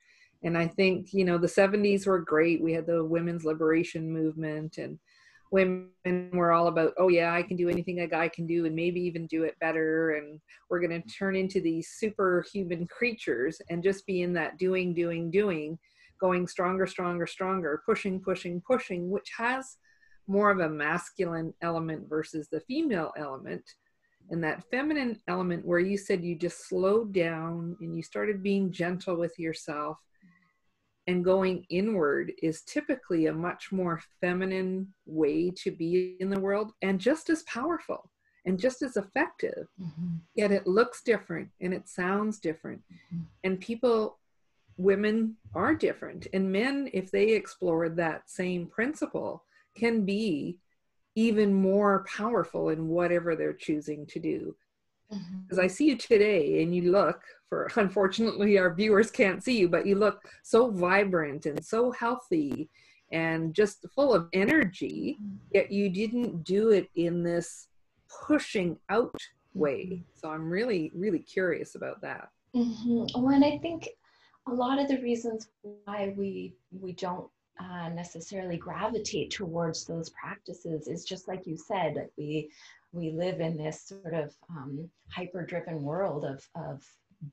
And 0.44 0.56
I 0.56 0.68
think, 0.68 1.12
you 1.12 1.24
know, 1.24 1.38
the 1.38 1.48
70s 1.48 2.06
were 2.06 2.20
great. 2.20 2.62
We 2.62 2.72
had 2.72 2.86
the 2.86 3.04
women's 3.04 3.44
liberation 3.44 4.12
movement, 4.12 4.78
and 4.78 5.00
women 5.50 5.90
were 6.32 6.52
all 6.52 6.68
about, 6.68 6.92
oh, 6.98 7.08
yeah, 7.08 7.32
I 7.32 7.42
can 7.42 7.56
do 7.56 7.68
anything 7.68 8.00
a 8.00 8.06
guy 8.06 8.28
can 8.28 8.46
do, 8.46 8.66
and 8.66 8.74
maybe 8.74 9.00
even 9.00 9.26
do 9.26 9.44
it 9.44 9.58
better. 9.60 10.12
And 10.12 10.40
we're 10.68 10.80
going 10.80 11.02
to 11.02 11.08
turn 11.08 11.36
into 11.36 11.60
these 11.60 11.90
superhuman 11.96 12.86
creatures 12.86 13.60
and 13.70 13.82
just 13.82 14.06
be 14.06 14.22
in 14.22 14.32
that 14.34 14.58
doing, 14.58 14.94
doing, 14.94 15.30
doing 15.30 15.78
going 16.20 16.46
stronger, 16.46 16.86
stronger, 16.86 17.26
stronger, 17.26 17.82
pushing, 17.86 18.20
pushing, 18.20 18.60
pushing, 18.66 19.10
which 19.10 19.30
has 19.36 19.76
more 20.26 20.50
of 20.50 20.60
a 20.60 20.68
masculine 20.68 21.54
element 21.62 22.08
versus 22.08 22.48
the 22.50 22.60
female 22.60 23.12
element. 23.16 23.62
And 24.30 24.44
that 24.44 24.64
feminine 24.70 25.18
element 25.28 25.64
where 25.64 25.78
you 25.78 25.96
said 25.96 26.22
you 26.22 26.36
just 26.36 26.68
slowed 26.68 27.14
down 27.14 27.76
and 27.80 27.96
you 27.96 28.02
started 28.02 28.42
being 28.42 28.70
gentle 28.70 29.16
with 29.16 29.38
yourself 29.38 29.96
and 31.08 31.24
going 31.24 31.64
inward 31.70 32.32
is 32.42 32.62
typically 32.62 33.26
a 33.26 33.32
much 33.32 33.72
more 33.72 34.00
feminine 34.20 34.86
way 35.06 35.50
to 35.50 35.70
be 35.70 36.16
in 36.20 36.28
the 36.28 36.38
world 36.38 36.72
and 36.82 37.00
just 37.00 37.30
as 37.30 37.42
powerful 37.44 38.10
and 38.44 38.60
just 38.60 38.82
as 38.82 38.96
effective. 38.96 39.66
Mm-hmm. 39.82 40.16
Yet 40.34 40.52
it 40.52 40.66
looks 40.66 41.02
different 41.02 41.48
and 41.62 41.72
it 41.72 41.88
sounds 41.88 42.38
different. 42.38 42.82
Mm-hmm. 42.92 43.22
And 43.42 43.58
people, 43.58 44.18
women 44.76 45.36
are 45.54 45.74
different. 45.74 46.26
And 46.34 46.52
men, 46.52 46.90
if 46.92 47.10
they 47.10 47.30
explore 47.30 47.88
that 47.88 48.28
same 48.28 48.66
principle, 48.66 49.44
can 49.74 50.04
be 50.04 50.58
even 51.14 51.54
more 51.54 52.04
powerful 52.06 52.68
in 52.68 52.88
whatever 52.88 53.34
they're 53.34 53.54
choosing 53.54 54.04
to 54.06 54.20
do. 54.20 54.54
Because 55.10 55.58
mm-hmm. 55.58 55.60
I 55.60 55.66
see 55.66 55.86
you 55.86 55.96
today 55.96 56.62
and 56.62 56.74
you 56.74 56.90
look 56.90 57.22
for 57.48 57.70
unfortunately 57.76 58.58
our 58.58 58.74
viewers 58.74 59.10
can't 59.10 59.42
see 59.42 59.58
you, 59.58 59.68
but 59.68 59.86
you 59.86 59.94
look 59.94 60.22
so 60.42 60.70
vibrant 60.70 61.46
and 61.46 61.64
so 61.64 61.90
healthy 61.92 62.68
and 63.10 63.54
just 63.54 63.86
full 63.94 64.14
of 64.14 64.28
energy, 64.32 65.18
mm-hmm. 65.20 65.36
yet 65.52 65.72
you 65.72 65.88
didn't 65.88 66.44
do 66.44 66.70
it 66.70 66.88
in 66.94 67.22
this 67.22 67.68
pushing 68.26 68.76
out 68.90 69.14
way. 69.54 69.84
Mm-hmm. 69.84 70.02
So 70.14 70.30
I'm 70.30 70.50
really, 70.50 70.92
really 70.94 71.20
curious 71.20 71.74
about 71.74 72.00
that. 72.02 72.28
Mm-hmm. 72.54 73.22
Well, 73.22 73.34
and 73.34 73.44
I 73.44 73.58
think 73.58 73.88
a 74.46 74.52
lot 74.52 74.78
of 74.78 74.88
the 74.88 75.00
reasons 75.02 75.48
why 75.62 76.14
we 76.16 76.54
we 76.80 76.92
don't 76.92 77.28
uh, 77.60 77.88
necessarily 77.88 78.56
gravitate 78.56 79.30
towards 79.30 79.84
those 79.84 80.10
practices 80.10 80.88
is 80.88 81.04
just 81.04 81.28
like 81.28 81.46
you 81.46 81.56
said 81.56 81.94
that 81.96 82.10
we 82.16 82.50
we 82.92 83.10
live 83.10 83.40
in 83.40 83.56
this 83.56 83.82
sort 83.82 84.14
of 84.14 84.34
um, 84.50 84.88
hyper 85.10 85.44
driven 85.44 85.82
world 85.82 86.24
of 86.24 86.46
of 86.54 86.82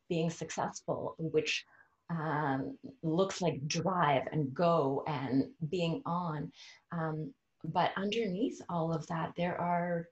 being 0.10 0.30
successful 0.30 1.16
which 1.18 1.64
um, 2.10 2.78
looks 3.02 3.42
like 3.42 3.68
drive 3.68 4.24
and 4.32 4.54
go 4.54 5.04
and 5.08 5.46
being 5.70 6.02
on 6.06 6.52
um, 6.92 7.34
but 7.64 7.92
underneath 7.98 8.62
all 8.70 8.94
of 8.94 9.06
that 9.08 9.32
there 9.38 9.60
are 9.60 10.08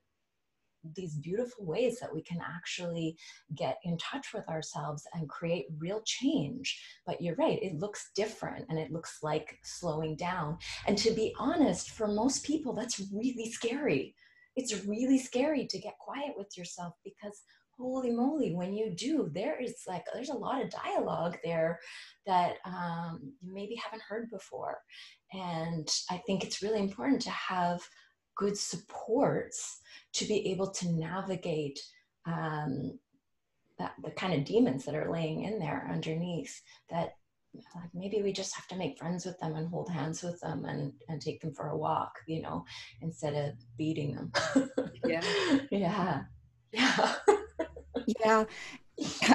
these 0.95 1.15
beautiful 1.15 1.65
ways 1.65 1.99
that 1.99 2.13
we 2.13 2.21
can 2.21 2.39
actually 2.41 3.17
get 3.55 3.77
in 3.83 3.97
touch 3.97 4.33
with 4.33 4.47
ourselves 4.49 5.07
and 5.13 5.29
create 5.29 5.67
real 5.77 6.01
change. 6.05 6.81
But 7.05 7.21
you're 7.21 7.35
right, 7.35 7.61
it 7.61 7.79
looks 7.79 8.11
different 8.15 8.65
and 8.69 8.77
it 8.77 8.91
looks 8.91 9.19
like 9.23 9.59
slowing 9.63 10.15
down. 10.15 10.57
And 10.85 10.97
to 10.99 11.11
be 11.11 11.33
honest, 11.39 11.91
for 11.91 12.07
most 12.07 12.45
people, 12.45 12.73
that's 12.73 13.01
really 13.13 13.49
scary. 13.49 14.15
It's 14.55 14.85
really 14.85 15.19
scary 15.19 15.65
to 15.67 15.79
get 15.79 15.97
quiet 15.99 16.33
with 16.37 16.57
yourself 16.57 16.93
because 17.03 17.41
holy 17.75 18.11
moly 18.11 18.53
when 18.53 18.71
you 18.71 18.93
do 18.95 19.31
there 19.33 19.59
is 19.59 19.73
like 19.87 20.03
there's 20.13 20.29
a 20.29 20.33
lot 20.33 20.61
of 20.61 20.69
dialogue 20.69 21.35
there 21.43 21.79
that 22.27 22.57
um, 22.65 23.19
you 23.41 23.51
maybe 23.51 23.75
haven't 23.75 24.03
heard 24.07 24.29
before. 24.29 24.77
And 25.31 25.89
i 26.11 26.21
think 26.25 26.43
it's 26.43 26.61
really 26.61 26.79
important 26.79 27.21
to 27.23 27.31
have 27.31 27.81
good 28.35 28.57
supports 28.57 29.79
to 30.13 30.25
be 30.25 30.51
able 30.51 30.69
to 30.71 30.91
navigate 30.91 31.79
um, 32.25 32.99
that 33.79 33.93
the 34.03 34.11
kind 34.11 34.33
of 34.33 34.45
demons 34.45 34.85
that 34.85 34.95
are 34.95 35.11
laying 35.11 35.43
in 35.43 35.59
there 35.59 35.89
underneath 35.91 36.61
that 36.89 37.15
like 37.75 37.89
maybe 37.93 38.21
we 38.21 38.33
just 38.33 38.55
have 38.55 38.67
to 38.67 38.75
make 38.75 38.97
friends 38.97 39.25
with 39.25 39.37
them 39.39 39.55
and 39.55 39.67
hold 39.67 39.89
hands 39.89 40.23
with 40.23 40.39
them 40.41 40.65
and 40.65 40.93
and 41.07 41.21
take 41.21 41.39
them 41.41 41.53
for 41.53 41.69
a 41.69 41.77
walk 41.77 42.13
you 42.27 42.41
know 42.41 42.65
instead 43.01 43.33
of 43.33 43.55
beating 43.77 44.15
them. 44.15 44.31
Yeah. 45.05 45.21
Yeah. 45.71 46.23
Yeah. 46.71 47.13
Yeah. 48.05 48.45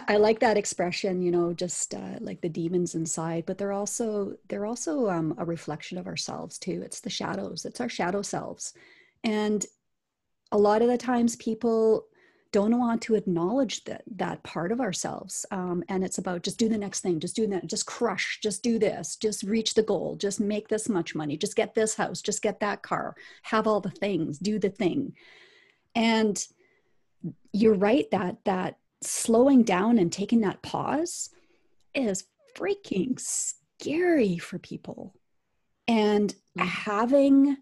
I 0.06 0.16
like 0.16 0.40
that 0.40 0.56
expression 0.56 1.22
you 1.22 1.30
know 1.30 1.52
just 1.52 1.94
uh, 1.94 2.16
like 2.20 2.40
the 2.40 2.48
demons 2.48 2.94
inside 2.94 3.44
but 3.46 3.58
they're 3.58 3.72
also 3.72 4.34
they're 4.48 4.66
also 4.66 5.08
um, 5.08 5.34
a 5.38 5.44
reflection 5.44 5.98
of 5.98 6.06
ourselves 6.06 6.58
too. 6.58 6.82
It's 6.84 7.00
the 7.00 7.10
shadows. 7.10 7.64
It's 7.64 7.80
our 7.80 7.88
shadow 7.88 8.22
selves. 8.22 8.72
And 9.24 9.64
a 10.52 10.58
lot 10.58 10.82
of 10.82 10.88
the 10.88 10.98
times 10.98 11.36
people 11.36 12.06
don't 12.52 12.78
want 12.78 13.02
to 13.02 13.14
acknowledge 13.14 13.84
that 13.84 14.02
that 14.16 14.42
part 14.42 14.72
of 14.72 14.80
ourselves 14.80 15.44
um, 15.50 15.84
and 15.88 16.02
it's 16.02 16.18
about 16.18 16.42
just 16.42 16.58
do 16.58 16.68
the 16.68 16.78
next 16.78 17.00
thing 17.00 17.20
just 17.20 17.36
do 17.36 17.46
that 17.46 17.66
just 17.66 17.86
crush 17.86 18.38
just 18.42 18.62
do 18.62 18.78
this 18.78 19.16
just 19.16 19.42
reach 19.42 19.74
the 19.74 19.82
goal 19.82 20.16
just 20.16 20.40
make 20.40 20.68
this 20.68 20.88
much 20.88 21.14
money 21.14 21.36
just 21.36 21.56
get 21.56 21.74
this 21.74 21.94
house 21.94 22.22
just 22.22 22.42
get 22.42 22.60
that 22.60 22.82
car 22.82 23.14
have 23.42 23.66
all 23.66 23.80
the 23.80 23.90
things 23.90 24.38
do 24.38 24.58
the 24.58 24.70
thing 24.70 25.12
and 25.94 26.46
you're 27.52 27.74
right 27.74 28.10
that 28.10 28.36
that 28.44 28.78
slowing 29.02 29.62
down 29.62 29.98
and 29.98 30.12
taking 30.12 30.40
that 30.40 30.62
pause 30.62 31.30
is 31.94 32.24
freaking 32.56 33.18
scary 33.18 34.38
for 34.38 34.58
people 34.58 35.14
and 35.86 36.34
mm. 36.56 36.66
having 36.66 37.56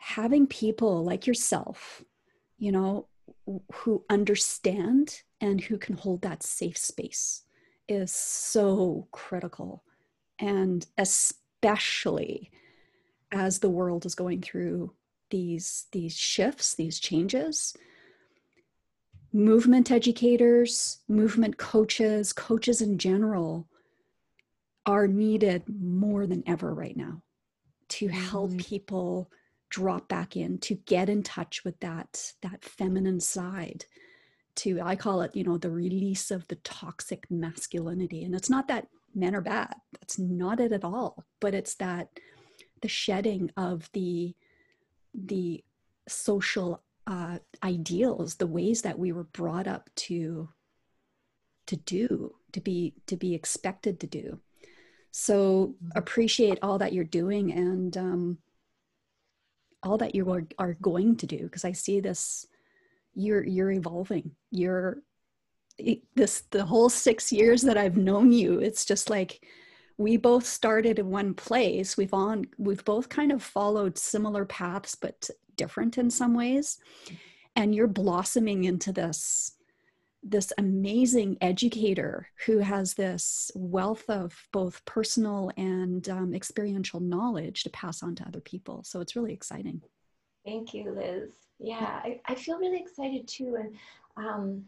having 0.00 0.46
people 0.46 1.04
like 1.04 1.26
yourself, 1.26 2.02
you 2.58 2.72
know, 2.72 3.06
who 3.72 4.04
understand 4.08 5.22
and 5.40 5.60
who 5.60 5.78
can 5.78 5.96
hold 5.96 6.22
that 6.22 6.42
safe 6.42 6.78
space 6.78 7.42
is 7.88 8.12
so 8.12 9.08
critical. 9.10 9.82
And 10.38 10.86
especially 10.96 12.50
as 13.32 13.58
the 13.58 13.70
world 13.70 14.06
is 14.06 14.14
going 14.14 14.42
through 14.42 14.92
these 15.30 15.86
these 15.92 16.16
shifts, 16.16 16.74
these 16.74 16.98
changes, 16.98 17.76
movement 19.32 19.90
educators, 19.90 20.98
movement 21.08 21.56
coaches, 21.56 22.32
coaches 22.32 22.80
in 22.80 22.98
general 22.98 23.68
are 24.86 25.06
needed 25.06 25.62
more 25.68 26.26
than 26.26 26.42
ever 26.46 26.74
right 26.74 26.96
now 26.96 27.22
to 27.88 28.08
help 28.08 28.50
mm-hmm. 28.50 28.58
people 28.58 29.30
drop 29.70 30.08
back 30.08 30.36
in 30.36 30.58
to 30.58 30.74
get 30.74 31.08
in 31.08 31.22
touch 31.22 31.64
with 31.64 31.78
that 31.80 32.32
that 32.42 32.64
feminine 32.64 33.20
side 33.20 33.84
to 34.56 34.80
i 34.82 34.96
call 34.96 35.22
it 35.22 35.34
you 35.34 35.44
know 35.44 35.56
the 35.56 35.70
release 35.70 36.30
of 36.30 36.46
the 36.48 36.56
toxic 36.56 37.30
masculinity. 37.30 38.24
And 38.24 38.34
it's 38.34 38.50
not 38.50 38.68
that 38.68 38.88
men 39.14 39.34
are 39.34 39.40
bad. 39.40 39.74
That's 39.92 40.18
not 40.18 40.60
it 40.60 40.72
at 40.72 40.84
all. 40.84 41.24
But 41.40 41.54
it's 41.54 41.74
that 41.76 42.08
the 42.82 42.88
shedding 42.88 43.50
of 43.56 43.90
the 43.92 44.34
the 45.14 45.64
social 46.08 46.82
uh, 47.06 47.38
ideals 47.62 48.36
the 48.36 48.46
ways 48.46 48.82
that 48.82 48.98
we 48.98 49.12
were 49.12 49.24
brought 49.24 49.66
up 49.66 49.90
to 49.96 50.48
to 51.66 51.76
do 51.76 52.34
to 52.52 52.60
be 52.60 52.94
to 53.06 53.16
be 53.16 53.34
expected 53.34 54.00
to 54.00 54.06
do. 54.06 54.40
So 55.10 55.74
mm-hmm. 55.74 55.98
appreciate 55.98 56.58
all 56.62 56.78
that 56.78 56.92
you're 56.92 57.04
doing. 57.04 57.52
And 57.52 57.96
um, 57.96 58.38
all 59.82 59.96
that 59.98 60.14
you 60.14 60.30
are, 60.30 60.44
are 60.58 60.74
going 60.74 61.16
to 61.16 61.26
do 61.26 61.38
because 61.38 61.64
i 61.64 61.72
see 61.72 62.00
this 62.00 62.46
you're 63.14 63.44
you're 63.44 63.72
evolving. 63.72 64.30
You're 64.52 65.02
this 66.14 66.42
the 66.50 66.64
whole 66.64 66.90
six 66.90 67.32
years 67.32 67.62
that 67.62 67.78
i've 67.78 67.96
known 67.96 68.32
you 68.32 68.58
it's 68.58 68.84
just 68.84 69.08
like 69.08 69.40
we 70.00 70.16
both 70.16 70.46
started 70.46 70.98
in 70.98 71.10
one 71.10 71.34
place. 71.34 71.98
We've 71.98 72.14
on 72.14 72.46
we've 72.56 72.84
both 72.86 73.10
kind 73.10 73.30
of 73.30 73.42
followed 73.42 73.98
similar 73.98 74.46
paths 74.46 74.94
but 74.94 75.28
different 75.56 75.98
in 75.98 76.10
some 76.10 76.32
ways. 76.32 76.78
And 77.54 77.74
you're 77.74 77.86
blossoming 77.86 78.64
into 78.64 78.92
this 78.92 79.52
this 80.22 80.52
amazing 80.58 81.38
educator 81.40 82.28
who 82.46 82.58
has 82.58 82.94
this 82.94 83.50
wealth 83.54 84.08
of 84.08 84.36
both 84.52 84.84
personal 84.84 85.50
and 85.56 86.08
um, 86.08 86.34
experiential 86.34 87.00
knowledge 87.00 87.62
to 87.62 87.70
pass 87.70 88.02
on 88.02 88.14
to 88.14 88.24
other 88.26 88.40
people. 88.40 88.82
So 88.84 89.00
it's 89.00 89.16
really 89.16 89.32
exciting. 89.32 89.80
Thank 90.44 90.74
you, 90.74 90.92
Liz. 90.92 91.30
Yeah, 91.58 92.00
I, 92.04 92.20
I 92.26 92.34
feel 92.34 92.58
really 92.58 92.80
excited 92.80 93.28
too, 93.28 93.56
and 93.58 93.74
um, 94.16 94.64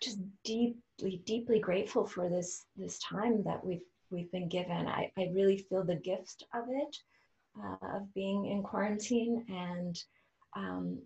just 0.00 0.18
deeply, 0.44 1.20
deeply 1.24 1.58
grateful 1.58 2.06
for 2.06 2.28
this 2.28 2.66
this 2.76 2.98
time 2.98 3.42
that 3.44 3.64
we've 3.64 3.82
we've 4.10 4.30
been 4.30 4.48
given. 4.48 4.86
I, 4.86 5.10
I 5.18 5.30
really 5.32 5.58
feel 5.58 5.82
the 5.82 5.96
gift 5.96 6.44
of 6.54 6.64
it, 6.68 6.96
uh, 7.60 7.96
of 7.96 8.14
being 8.14 8.46
in 8.46 8.62
quarantine, 8.62 9.44
and 9.48 10.00
um, 10.54 10.98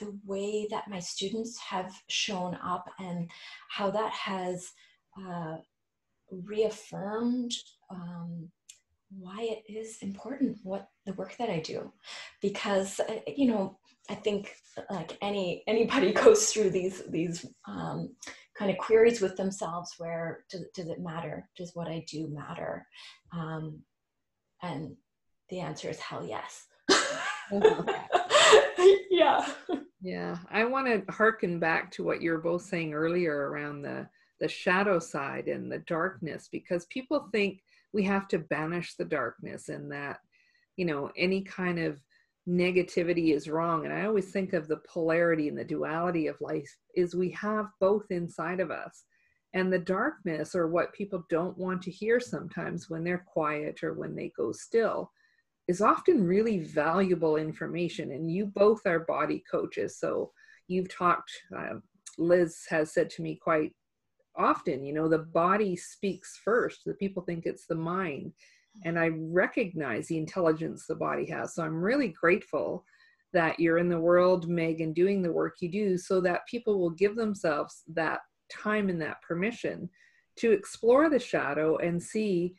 the 0.00 0.18
way 0.24 0.66
that 0.70 0.88
my 0.88 0.98
students 0.98 1.58
have 1.58 1.92
shown 2.08 2.58
up 2.64 2.86
and 2.98 3.30
how 3.68 3.90
that 3.90 4.12
has 4.12 4.70
uh, 5.26 5.56
reaffirmed 6.30 7.52
um, 7.90 8.50
why 9.18 9.42
it 9.42 9.72
is 9.72 9.98
important 10.02 10.56
what 10.62 10.88
the 11.04 11.12
work 11.14 11.36
that 11.38 11.50
I 11.50 11.60
do, 11.60 11.92
because 12.40 13.00
uh, 13.00 13.20
you 13.26 13.48
know 13.48 13.78
I 14.08 14.14
think 14.14 14.54
like 14.90 15.16
any 15.20 15.62
anybody 15.66 16.12
goes 16.24 16.52
through 16.52 16.70
these 16.70 17.02
these 17.10 17.44
um, 17.66 18.14
kind 18.56 18.70
of 18.70 18.78
queries 18.78 19.20
with 19.20 19.36
themselves 19.36 19.94
where 19.98 20.44
does, 20.50 20.64
does 20.74 20.88
it 20.88 21.00
matter? 21.00 21.48
Does 21.56 21.72
what 21.74 21.88
I 21.88 22.04
do 22.08 22.28
matter? 22.28 22.86
Um, 23.32 23.80
and 24.62 24.96
the 25.48 25.60
answer 25.60 25.88
is 25.88 25.98
hell 25.98 26.24
yes. 26.24 26.66
yeah. 29.10 29.46
Yeah. 30.02 30.38
I 30.50 30.64
want 30.64 30.86
to 30.86 31.12
harken 31.12 31.58
back 31.58 31.90
to 31.92 32.04
what 32.04 32.22
you 32.22 32.30
were 32.32 32.38
both 32.38 32.62
saying 32.62 32.94
earlier 32.94 33.50
around 33.50 33.82
the 33.82 34.08
the 34.40 34.48
shadow 34.48 34.98
side 34.98 35.48
and 35.48 35.70
the 35.70 35.80
darkness 35.80 36.48
because 36.50 36.86
people 36.86 37.28
think 37.30 37.62
we 37.92 38.02
have 38.04 38.26
to 38.28 38.38
banish 38.38 38.94
the 38.94 39.04
darkness 39.04 39.68
and 39.68 39.92
that 39.92 40.20
you 40.76 40.84
know 40.86 41.10
any 41.16 41.42
kind 41.42 41.78
of 41.78 42.00
negativity 42.48 43.34
is 43.34 43.48
wrong 43.50 43.84
and 43.84 43.92
i 43.92 44.06
always 44.06 44.32
think 44.32 44.54
of 44.54 44.66
the 44.66 44.80
polarity 44.88 45.48
and 45.48 45.58
the 45.58 45.64
duality 45.64 46.26
of 46.26 46.40
life 46.40 46.74
is 46.96 47.14
we 47.14 47.30
have 47.30 47.66
both 47.80 48.10
inside 48.10 48.60
of 48.60 48.70
us 48.70 49.04
and 49.52 49.70
the 49.70 49.78
darkness 49.78 50.54
or 50.54 50.68
what 50.68 50.92
people 50.94 51.22
don't 51.28 51.58
want 51.58 51.82
to 51.82 51.90
hear 51.90 52.18
sometimes 52.18 52.88
when 52.88 53.04
they're 53.04 53.26
quiet 53.30 53.82
or 53.82 53.92
when 53.92 54.14
they 54.14 54.32
go 54.36 54.52
still 54.52 55.12
is 55.70 55.80
often 55.80 56.26
really 56.26 56.58
valuable 56.58 57.36
information 57.36 58.10
and 58.10 58.28
you 58.28 58.44
both 58.44 58.84
are 58.86 59.06
body 59.06 59.40
coaches 59.48 59.96
so 60.00 60.32
you've 60.66 60.88
talked 60.88 61.30
uh, 61.56 61.74
liz 62.18 62.64
has 62.68 62.92
said 62.92 63.08
to 63.08 63.22
me 63.22 63.38
quite 63.40 63.70
often 64.36 64.84
you 64.84 64.92
know 64.92 65.08
the 65.08 65.18
body 65.18 65.76
speaks 65.76 66.40
first 66.44 66.80
the 66.84 66.94
people 66.94 67.22
think 67.22 67.46
it's 67.46 67.66
the 67.66 67.74
mind 67.74 68.32
and 68.84 68.98
i 68.98 69.10
recognize 69.14 70.08
the 70.08 70.18
intelligence 70.18 70.86
the 70.88 70.94
body 70.94 71.24
has 71.24 71.54
so 71.54 71.62
i'm 71.62 71.80
really 71.80 72.08
grateful 72.20 72.84
that 73.32 73.60
you're 73.60 73.78
in 73.78 73.88
the 73.88 74.00
world 74.08 74.48
meghan 74.48 74.92
doing 74.92 75.22
the 75.22 75.32
work 75.32 75.54
you 75.60 75.70
do 75.70 75.96
so 75.96 76.20
that 76.20 76.46
people 76.50 76.80
will 76.80 76.90
give 76.90 77.14
themselves 77.14 77.84
that 77.86 78.18
time 78.50 78.88
and 78.88 79.00
that 79.00 79.22
permission 79.22 79.88
to 80.34 80.50
explore 80.50 81.08
the 81.08 81.18
shadow 81.18 81.76
and 81.76 82.02
see 82.02 82.56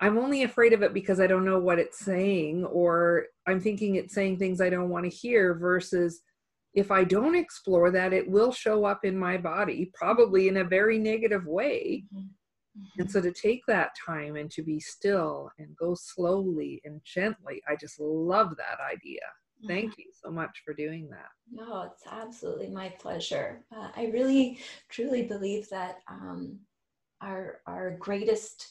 i'm 0.00 0.18
only 0.18 0.42
afraid 0.42 0.72
of 0.72 0.82
it 0.82 0.94
because 0.94 1.20
i 1.20 1.26
don't 1.26 1.44
know 1.44 1.58
what 1.58 1.78
it's 1.78 1.98
saying 1.98 2.64
or 2.66 3.26
i'm 3.46 3.60
thinking 3.60 3.96
it's 3.96 4.14
saying 4.14 4.38
things 4.38 4.60
i 4.60 4.70
don't 4.70 4.90
want 4.90 5.04
to 5.04 5.10
hear 5.10 5.54
versus 5.54 6.22
if 6.76 6.90
I 6.90 7.04
don't 7.04 7.34
explore 7.34 7.90
that, 7.90 8.12
it 8.12 8.30
will 8.30 8.52
show 8.52 8.84
up 8.84 9.04
in 9.04 9.18
my 9.18 9.38
body, 9.38 9.90
probably 9.94 10.48
in 10.48 10.58
a 10.58 10.64
very 10.64 10.98
negative 10.98 11.46
way. 11.46 12.04
Mm-hmm. 12.14 13.00
And 13.00 13.10
so 13.10 13.22
to 13.22 13.32
take 13.32 13.62
that 13.66 13.92
time 14.06 14.36
and 14.36 14.50
to 14.50 14.62
be 14.62 14.78
still 14.78 15.50
and 15.58 15.74
go 15.76 15.94
slowly 15.94 16.82
and 16.84 17.00
gently, 17.02 17.62
I 17.66 17.76
just 17.76 17.98
love 17.98 18.50
that 18.58 18.78
idea. 18.84 19.20
Mm-hmm. 19.20 19.68
Thank 19.68 19.98
you 19.98 20.04
so 20.22 20.30
much 20.30 20.62
for 20.66 20.74
doing 20.74 21.08
that. 21.10 21.28
No, 21.50 21.90
it's 21.90 22.02
absolutely 22.10 22.68
my 22.68 22.90
pleasure. 23.00 23.64
Uh, 23.74 23.88
I 23.96 24.10
really, 24.12 24.58
truly 24.90 25.22
believe 25.22 25.70
that 25.70 26.00
um, 26.08 26.60
our 27.22 27.62
our 27.66 27.96
greatest 27.98 28.68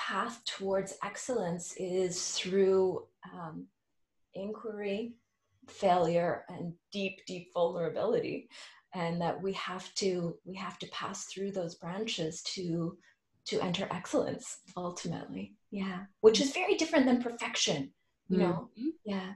path 0.00 0.40
towards 0.46 0.94
excellence 1.04 1.74
is 1.76 2.32
through 2.32 3.04
um, 3.34 3.66
inquiry, 4.34 5.12
failure 5.68 6.44
and 6.48 6.72
deep 6.90 7.20
deep 7.26 7.52
vulnerability 7.54 8.48
and 8.94 9.20
that 9.20 9.40
we 9.40 9.52
have 9.52 9.92
to 9.94 10.36
we 10.44 10.56
have 10.56 10.78
to 10.78 10.88
pass 10.88 11.26
through 11.26 11.52
those 11.52 11.76
branches 11.76 12.42
to 12.42 12.96
to 13.46 13.60
enter 13.60 13.86
excellence 13.92 14.58
ultimately. 14.76 15.54
Yeah. 15.70 16.00
Which 16.22 16.40
is 16.40 16.52
very 16.52 16.74
different 16.76 17.06
than 17.06 17.22
perfection 17.22 17.92
you 18.28 18.38
know? 18.38 18.68
Mm-hmm. 18.78 18.88
yeah. 19.04 19.32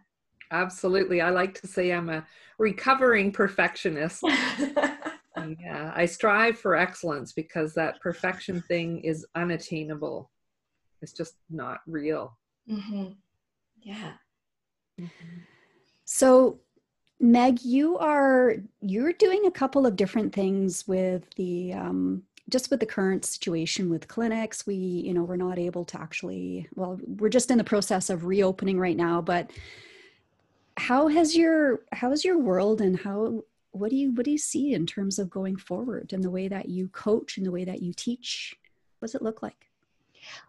Absolutely. 0.50 1.20
I 1.20 1.30
like 1.30 1.60
to 1.60 1.66
say 1.66 1.90
i'm 1.90 2.08
a 2.08 2.26
recovering 2.58 3.32
perfectionist. 3.32 4.22
Yeah. 5.60 5.92
I 5.94 6.06
strive 6.06 6.58
for 6.58 6.74
excellence 6.74 7.32
because 7.32 7.74
that 7.74 8.00
perfection 8.00 8.62
thing 8.62 9.00
is 9.00 9.26
unattainable 9.34 10.30
it's 11.04 11.12
just 11.12 11.34
not 11.50 11.80
real 11.86 12.36
mm-hmm. 12.68 13.12
yeah 13.82 14.12
mm-hmm. 15.00 15.38
So, 16.04 16.60
Meg, 17.20 17.62
you 17.62 17.98
are 17.98 18.56
you're 18.80 19.12
doing 19.12 19.46
a 19.46 19.50
couple 19.50 19.86
of 19.86 19.96
different 19.96 20.34
things 20.34 20.86
with 20.86 21.28
the 21.34 21.72
um, 21.72 22.22
just 22.50 22.70
with 22.70 22.80
the 22.80 22.86
current 22.86 23.24
situation 23.24 23.88
with 23.88 24.08
clinics. 24.08 24.66
We, 24.66 24.74
you 24.74 25.14
know, 25.14 25.24
we're 25.24 25.36
not 25.36 25.58
able 25.58 25.84
to 25.86 26.00
actually. 26.00 26.68
Well, 26.74 27.00
we're 27.06 27.30
just 27.30 27.50
in 27.50 27.58
the 27.58 27.64
process 27.64 28.10
of 28.10 28.26
reopening 28.26 28.78
right 28.78 28.96
now. 28.96 29.22
But 29.22 29.50
how 30.76 31.08
has 31.08 31.36
your 31.36 31.80
how 31.92 32.12
is 32.12 32.24
your 32.24 32.38
world 32.38 32.80
and 32.80 32.98
how 32.98 33.42
what 33.70 33.90
do 33.90 33.96
you 33.96 34.12
what 34.12 34.24
do 34.24 34.30
you 34.30 34.38
see 34.38 34.74
in 34.74 34.86
terms 34.86 35.18
of 35.18 35.30
going 35.30 35.56
forward 35.56 36.12
and 36.12 36.22
the 36.22 36.30
way 36.30 36.48
that 36.48 36.68
you 36.68 36.88
coach 36.88 37.38
and 37.38 37.46
the 37.46 37.50
way 37.50 37.64
that 37.64 37.82
you 37.82 37.94
teach? 37.94 38.56
What 38.98 39.06
does 39.06 39.14
it 39.14 39.22
look 39.22 39.42
like? 39.42 39.68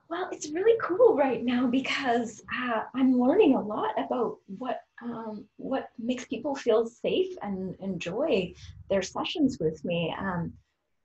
Well, 0.09 0.29
it's 0.31 0.51
really 0.51 0.77
cool 0.81 1.15
right 1.15 1.43
now 1.43 1.67
because 1.67 2.41
uh, 2.61 2.83
I'm 2.93 3.19
learning 3.19 3.55
a 3.55 3.61
lot 3.61 3.91
about 3.97 4.37
what 4.45 4.81
um, 5.01 5.45
what 5.57 5.89
makes 5.99 6.25
people 6.25 6.55
feel 6.55 6.85
safe 6.85 7.35
and 7.41 7.75
enjoy 7.79 8.53
their 8.89 9.01
sessions 9.01 9.57
with 9.59 9.83
me. 9.83 10.15
Um, 10.17 10.53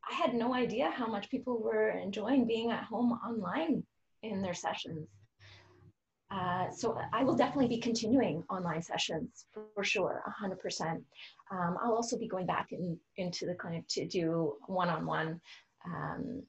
I 0.09 0.15
had 0.15 0.35
no 0.35 0.55
idea 0.55 0.91
how 0.91 1.07
much 1.07 1.31
people 1.31 1.61
were 1.61 1.91
enjoying 1.91 2.47
being 2.47 2.71
at 2.71 2.85
home 2.85 3.13
online 3.13 3.85
in 4.23 4.43
their 4.43 4.55
sessions. 4.55 5.09
Uh, 6.31 6.71
so 6.71 6.97
I 7.13 7.25
will 7.25 7.35
definitely 7.35 7.69
be 7.69 7.81
continuing 7.81 8.45
online 8.49 8.83
sessions 8.83 9.47
for, 9.53 9.83
sure, 9.83 10.23
100%. 10.41 11.03
Um, 11.51 11.77
I'll 11.83 11.95
also 11.95 12.17
be 12.17 12.29
going 12.29 12.47
back 12.47 12.69
in, 12.71 12.97
into 13.17 13.47
the 13.47 13.55
clinic 13.55 13.89
to 13.89 14.07
do 14.07 14.55
one-on-one 14.67 15.41
um, 15.85 16.43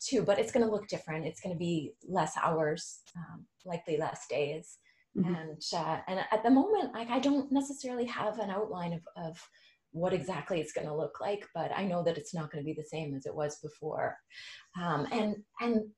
too, 0.00 0.22
but 0.22 0.38
it's 0.38 0.52
going 0.52 0.64
to 0.64 0.72
look 0.72 0.88
different. 0.88 1.26
It's 1.26 1.40
going 1.40 1.54
to 1.54 1.58
be 1.58 1.92
less 2.08 2.32
hours, 2.42 3.00
um, 3.16 3.46
likely 3.64 3.96
less 3.96 4.26
days. 4.28 4.78
Mm-hmm. 5.16 5.34
And 5.34 5.62
uh, 5.74 5.98
and 6.08 6.20
at 6.30 6.42
the 6.42 6.50
moment, 6.50 6.92
like 6.92 7.10
I 7.10 7.18
don't 7.18 7.50
necessarily 7.50 8.04
have 8.06 8.38
an 8.38 8.50
outline 8.50 8.92
of, 8.92 9.00
of 9.16 9.48
what 9.92 10.12
exactly 10.12 10.60
it's 10.60 10.72
going 10.72 10.86
to 10.86 10.94
look 10.94 11.20
like, 11.20 11.46
but 11.54 11.70
I 11.74 11.84
know 11.84 12.02
that 12.02 12.18
it's 12.18 12.34
not 12.34 12.50
going 12.52 12.62
to 12.62 12.66
be 12.66 12.74
the 12.74 12.84
same 12.84 13.14
as 13.14 13.24
it 13.24 13.34
was 13.34 13.58
before. 13.62 14.16
Um, 14.80 15.06
and 15.10 15.36
and 15.60 15.90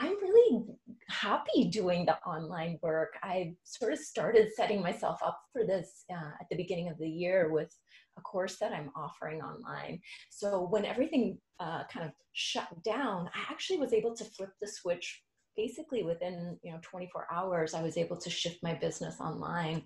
I'm 0.00 0.16
really 0.22 0.64
happy 1.08 1.66
doing 1.66 2.06
the 2.06 2.16
online 2.26 2.78
work. 2.82 3.18
I 3.22 3.54
sort 3.64 3.92
of 3.92 3.98
started 3.98 4.48
setting 4.56 4.80
myself 4.80 5.20
up 5.22 5.38
for 5.52 5.66
this 5.66 6.04
uh, 6.10 6.32
at 6.40 6.46
the 6.50 6.56
beginning 6.56 6.88
of 6.88 6.96
the 6.98 7.08
year 7.08 7.50
with 7.52 7.70
a 8.16 8.22
course 8.22 8.56
that 8.60 8.72
I'm 8.72 8.90
offering 8.96 9.42
online. 9.42 10.00
So 10.30 10.66
when 10.70 10.86
everything 10.86 11.36
uh, 11.60 11.82
kind 11.92 12.06
of 12.06 12.12
shut 12.32 12.68
down, 12.82 13.28
I 13.34 13.52
actually 13.52 13.78
was 13.78 13.92
able 13.92 14.16
to 14.16 14.24
flip 14.24 14.50
the 14.58 14.68
switch 14.68 15.22
basically 15.54 16.02
within 16.02 16.58
you 16.62 16.72
know 16.72 16.78
24 16.80 17.26
hours. 17.30 17.74
I 17.74 17.82
was 17.82 17.98
able 17.98 18.16
to 18.16 18.30
shift 18.30 18.62
my 18.62 18.72
business 18.72 19.20
online 19.20 19.82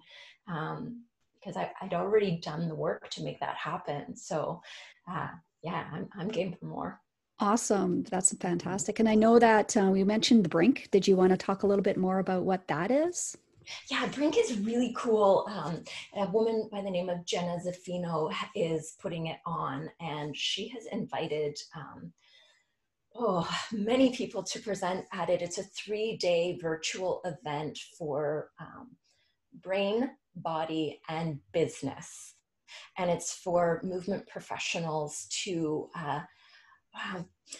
um, 0.48 1.02
because 1.34 1.56
I, 1.56 1.72
would 1.82 1.92
already 1.92 2.38
done 2.40 2.68
the 2.68 2.76
work 2.76 3.10
to 3.10 3.24
make 3.24 3.40
that 3.40 3.56
happen. 3.56 4.16
So 4.16 4.62
uh, 5.10 5.28
yeah, 5.64 5.86
I'm, 5.92 6.08
I'm 6.16 6.28
game 6.28 6.54
for 6.58 6.66
more. 6.66 7.00
Awesome. 7.40 8.04
That's 8.04 8.34
fantastic. 8.36 9.00
And 9.00 9.08
I 9.08 9.16
know 9.16 9.38
that 9.38 9.76
uh, 9.76 9.90
we 9.90 10.04
mentioned 10.04 10.44
the 10.44 10.48
Brink. 10.48 10.88
Did 10.92 11.08
you 11.08 11.16
want 11.16 11.30
to 11.30 11.36
talk 11.36 11.62
a 11.62 11.66
little 11.66 11.82
bit 11.82 11.96
more 11.96 12.20
about 12.20 12.44
what 12.44 12.68
that 12.68 12.90
is? 12.90 13.36
Yeah, 13.90 14.06
Brink 14.06 14.36
is 14.38 14.58
really 14.58 14.94
cool. 14.96 15.46
Um, 15.48 15.82
a 16.14 16.30
woman 16.30 16.68
by 16.70 16.82
the 16.82 16.90
name 16.90 17.08
of 17.08 17.24
Jenna 17.24 17.58
Zaffino 17.58 18.32
is 18.54 18.94
putting 19.00 19.28
it 19.28 19.38
on, 19.46 19.90
and 20.00 20.36
she 20.36 20.68
has 20.68 20.86
invited 20.92 21.56
um, 21.74 22.12
oh, 23.16 23.48
many 23.72 24.14
people 24.14 24.42
to 24.42 24.60
present 24.60 25.06
at 25.12 25.30
it. 25.30 25.42
It's 25.42 25.58
a 25.58 25.64
three 25.64 26.16
day 26.16 26.58
virtual 26.60 27.20
event 27.24 27.78
for 27.98 28.50
um, 28.60 28.96
brain, 29.62 30.10
body, 30.36 31.00
and 31.08 31.38
business. 31.52 32.34
And 32.98 33.10
it's 33.10 33.32
for 33.32 33.80
movement 33.84 34.26
professionals 34.26 35.26
to, 35.44 35.88
uh, 35.96 36.20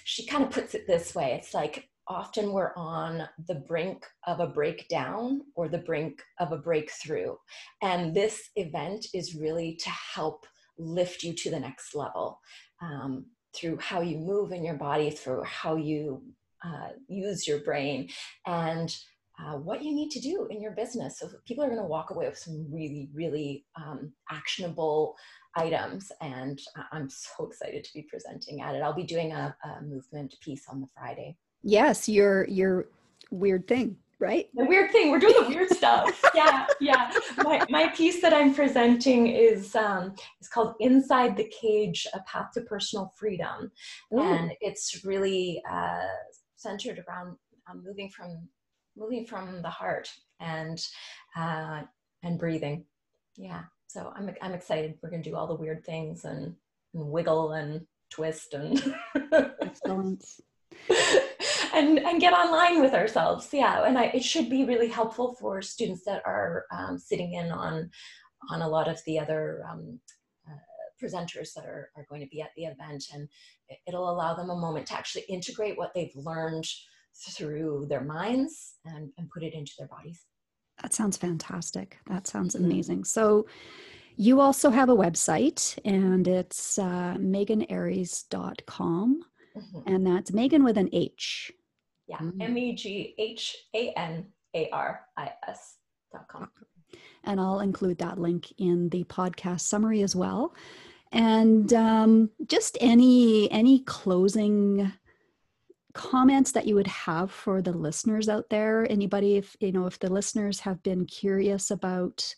she 0.05 0.27
kind 0.27 0.45
of 0.45 0.51
puts 0.51 0.75
it 0.75 0.87
this 0.87 1.15
way 1.15 1.33
it's 1.33 1.55
like 1.55 1.89
often 2.07 2.53
we're 2.53 2.73
on 2.77 3.27
the 3.49 3.55
brink 3.55 4.05
of 4.27 4.41
a 4.41 4.47
breakdown 4.47 5.41
or 5.55 5.69
the 5.69 5.79
brink 5.79 6.23
of 6.39 6.53
a 6.53 6.59
breakthrough. 6.59 7.35
And 7.83 8.15
this 8.15 8.51
event 8.57 9.07
is 9.15 9.35
really 9.35 9.77
to 9.77 9.91
help 9.91 10.47
lift 10.79 11.23
you 11.23 11.33
to 11.35 11.51
the 11.51 11.61
next 11.61 11.95
level 11.95 12.41
um, 12.83 13.27
through 13.55 13.79
how 13.79 14.01
you 14.01 14.19
move 14.19 14.53
in 14.53 14.65
your 14.65 14.75
body, 14.75 15.11
through 15.11 15.45
how 15.45 15.77
you 15.77 16.23
uh, 16.65 16.89
use 17.09 17.47
your 17.47 17.61
brain, 17.61 18.09
and 18.47 18.95
uh, 19.39 19.55
what 19.55 19.83
you 19.83 19.93
need 19.93 20.11
to 20.11 20.21
do 20.21 20.47
in 20.51 20.61
your 20.61 20.73
business. 20.73 21.19
So 21.19 21.29
people 21.47 21.65
are 21.65 21.69
going 21.69 21.81
to 21.81 21.87
walk 21.87 22.11
away 22.11 22.29
with 22.29 22.39
some 22.39 22.67
really, 22.73 23.09
really 23.13 23.67
um, 23.77 24.13
actionable 24.31 25.15
items. 25.57 26.11
And 26.21 26.61
I'm 26.93 27.09
so 27.11 27.47
excited 27.47 27.85
to 27.85 27.93
be 27.95 28.03
presenting 28.03 28.63
at 28.63 28.75
it. 28.75 28.83
I'll 28.83 28.95
be 28.95 29.05
doing 29.05 29.33
a, 29.33 29.55
a 29.65 29.83
movement 29.83 30.35
piece 30.41 30.67
on 30.69 30.81
the 30.81 30.89
Friday 30.97 31.37
yes 31.65 32.09
your 32.09 32.47
your 32.49 32.87
weird 33.31 33.67
thing 33.67 33.97
right? 34.21 34.49
The 34.55 34.65
weird 34.65 34.93
thing. 34.93 35.11
We're 35.11 35.19
doing 35.19 35.35
the 35.43 35.49
weird 35.49 35.71
stuff. 35.71 36.23
Yeah, 36.35 36.67
yeah. 36.81 37.13
My, 37.39 37.65
my 37.69 37.89
piece 37.89 38.23
that 38.23 38.33
I'm 38.33 38.55
presenting 38.55 39.27
is 39.27 39.75
um, 39.77 40.15
is 40.41 40.49
called 40.49 40.75
"Inside 40.81 41.37
the 41.37 41.51
Cage: 41.61 42.07
A 42.15 42.21
Path 42.21 42.53
to 42.55 42.63
Personal 42.63 43.13
Freedom," 43.17 43.71
Ooh. 44.15 44.21
and 44.21 44.53
it's 44.61 45.05
really 45.05 45.61
uh, 45.71 46.07
centered 46.57 47.05
around 47.07 47.37
um, 47.69 47.83
moving 47.85 48.09
from 48.09 48.49
moving 48.97 49.27
from 49.27 49.61
the 49.63 49.69
heart 49.69 50.09
and 50.41 50.81
uh, 51.37 51.83
and 52.23 52.39
breathing. 52.39 52.85
Yeah. 53.37 53.65
So 53.87 54.13
I'm 54.17 54.35
I'm 54.43 54.53
excited. 54.53 54.95
We're 55.03 55.11
gonna 55.11 55.23
do 55.23 55.37
all 55.37 55.47
the 55.47 55.55
weird 55.55 55.85
things 55.85 56.25
and, 56.25 56.55
and 56.95 57.11
wiggle 57.11 57.53
and 57.53 57.87
twist 58.11 58.55
and 58.55 58.83
and 61.75 61.99
and 61.99 62.21
get 62.21 62.33
online 62.33 62.81
with 62.81 62.95
ourselves. 62.95 63.49
Yeah, 63.53 63.85
and 63.85 63.99
I, 63.99 64.05
it 64.07 64.25
should 64.25 64.51
be 64.51 64.65
really 64.65 64.89
helpful 64.89 65.35
for 65.41 65.63
students 65.63 66.05
that 66.05 66.23
are 66.25 66.65
um, 66.73 66.99
sitting 66.99 67.35
in 67.35 67.51
on 67.51 67.91
on 68.51 68.63
a 68.63 68.69
lot 68.69 68.89
of 68.89 69.01
the 69.07 69.19
other 69.19 69.63
um, 69.71 69.99
uh, 70.49 70.57
presenters 71.03 71.53
that 71.55 71.65
are, 71.65 71.91
are 71.97 72.07
going 72.09 72.21
to 72.21 72.29
be 72.29 72.43
at 72.43 72.51
the 72.57 72.65
event 72.65 73.05
and 73.13 73.29
it'll 73.87 74.11
allow 74.11 74.35
them 74.35 74.51
a 74.51 74.57
moment 74.57 74.87
to 74.87 74.95
actually 74.95 75.25
integrate 75.29 75.79
what 75.79 75.93
they've 75.95 76.15
learned 76.15 76.67
through 77.31 77.87
their 77.89 78.03
minds 78.03 78.75
and, 78.85 79.11
and 79.19 79.31
put 79.31 79.43
it 79.43 79.55
into 79.55 79.73
their 79.79 79.89
bodies. 79.89 80.25
That 80.85 80.93
sounds 80.93 81.17
fantastic. 81.17 81.97
That 82.09 82.27
sounds 82.27 82.55
amazing. 82.55 83.05
So, 83.05 83.47
you 84.17 84.39
also 84.39 84.69
have 84.69 84.91
a 84.91 84.95
website, 84.95 85.79
and 85.83 86.29
it's 86.29 86.79
uh, 86.79 87.17
meghanaris.com, 87.19 89.23
mm-hmm. 89.57 89.79
and 89.87 90.07
that's 90.07 90.31
Megan 90.31 90.63
with 90.63 90.77
an 90.77 90.91
H. 90.93 91.51
Yeah, 92.07 92.19
mm. 92.19 92.35
M 92.39 92.59
E 92.59 92.75
G 92.75 93.15
H 93.17 93.57
A 93.75 93.95
N 93.97 94.27
A 94.55 94.69
R 94.69 95.07
I 95.17 95.33
S.com. 95.49 96.51
And 97.25 97.41
I'll 97.41 97.61
include 97.61 97.97
that 98.01 98.19
link 98.19 98.53
in 98.59 98.91
the 98.91 99.05
podcast 99.05 99.63
summary 99.63 100.03
as 100.03 100.15
well. 100.15 100.55
And 101.13 101.73
um, 101.73 102.29
just 102.47 102.77
any 102.83 103.51
any 103.51 103.79
closing 103.85 104.93
comments 105.95 106.53
that 106.53 106.67
you 106.67 106.75
would 106.75 106.89
have 106.89 107.31
for 107.31 107.63
the 107.63 107.73
listeners 107.73 108.29
out 108.29 108.51
there 108.51 108.87
anybody 108.91 109.37
if 109.37 109.57
you 109.61 109.73
know 109.73 109.87
if 109.87 109.99
the 110.01 110.13
listeners 110.13 110.61
have 110.61 110.83
been 110.83 111.07
curious 111.07 111.71
about 111.71 112.35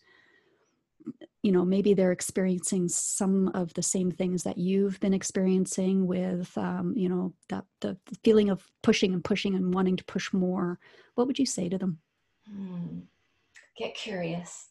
you 1.41 1.51
know 1.51 1.65
maybe 1.65 1.93
they're 1.93 2.11
experiencing 2.11 2.87
some 2.87 3.49
of 3.49 3.73
the 3.73 3.81
same 3.81 4.11
things 4.11 4.43
that 4.43 4.57
you've 4.57 4.99
been 4.99 5.13
experiencing 5.13 6.05
with 6.05 6.55
um, 6.57 6.93
you 6.95 7.09
know 7.09 7.33
that 7.49 7.65
the 7.81 7.97
feeling 8.23 8.49
of 8.49 8.69
pushing 8.83 9.13
and 9.13 9.23
pushing 9.23 9.55
and 9.55 9.73
wanting 9.73 9.97
to 9.97 10.03
push 10.05 10.31
more 10.33 10.79
what 11.15 11.25
would 11.25 11.39
you 11.39 11.45
say 11.45 11.67
to 11.67 11.77
them 11.77 11.97
mm. 12.51 13.01
get 13.75 13.95
curious 13.95 14.67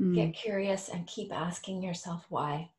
mm. 0.00 0.14
get 0.14 0.32
curious 0.32 0.88
and 0.88 1.06
keep 1.06 1.32
asking 1.32 1.82
yourself 1.82 2.24
why 2.28 2.70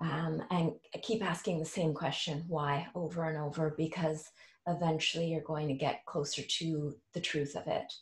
um, 0.00 0.42
and 0.50 0.72
keep 1.02 1.24
asking 1.24 1.58
the 1.58 1.64
same 1.64 1.94
question 1.94 2.44
why 2.48 2.86
over 2.94 3.24
and 3.24 3.38
over 3.38 3.74
because 3.76 4.30
eventually 4.66 5.26
you're 5.26 5.40
going 5.42 5.68
to 5.68 5.74
get 5.74 6.04
closer 6.06 6.42
to 6.42 6.94
the 7.12 7.20
truth 7.20 7.54
of 7.56 7.66
it. 7.66 7.92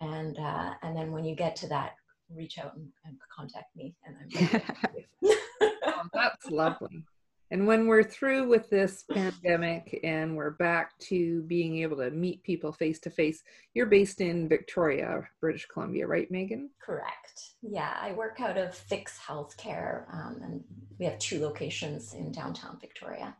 And 0.00 0.38
uh, 0.38 0.72
and 0.82 0.96
then 0.96 1.12
when 1.12 1.24
you 1.24 1.34
get 1.34 1.56
to 1.56 1.68
that 1.68 1.92
reach 2.34 2.58
out 2.58 2.74
and, 2.76 2.88
and 3.04 3.16
contact 3.34 3.74
me 3.76 3.94
and 4.04 4.16
i'm 4.20 4.62
oh, 5.84 6.02
that's 6.12 6.46
lovely 6.50 7.04
and 7.50 7.66
when 7.66 7.88
we're 7.88 8.04
through 8.04 8.48
with 8.48 8.70
this 8.70 9.04
pandemic 9.10 9.98
and 10.04 10.36
we're 10.36 10.50
back 10.50 10.96
to 10.98 11.42
being 11.42 11.78
able 11.78 11.96
to 11.96 12.10
meet 12.10 12.42
people 12.44 12.72
face 12.72 13.00
to 13.00 13.10
face, 13.10 13.42
you're 13.74 13.86
based 13.86 14.20
in 14.20 14.48
Victoria, 14.48 15.28
British 15.40 15.66
Columbia, 15.66 16.06
right, 16.06 16.30
Meghan? 16.30 16.68
Correct. 16.80 17.54
Yeah, 17.62 17.96
I 18.00 18.12
work 18.12 18.40
out 18.40 18.56
of 18.56 18.74
Fix 18.74 19.18
Healthcare, 19.18 20.04
um, 20.14 20.40
and 20.42 20.64
we 20.98 21.06
have 21.06 21.18
two 21.18 21.40
locations 21.40 22.14
in 22.14 22.30
downtown 22.30 22.78
Victoria. 22.80 23.34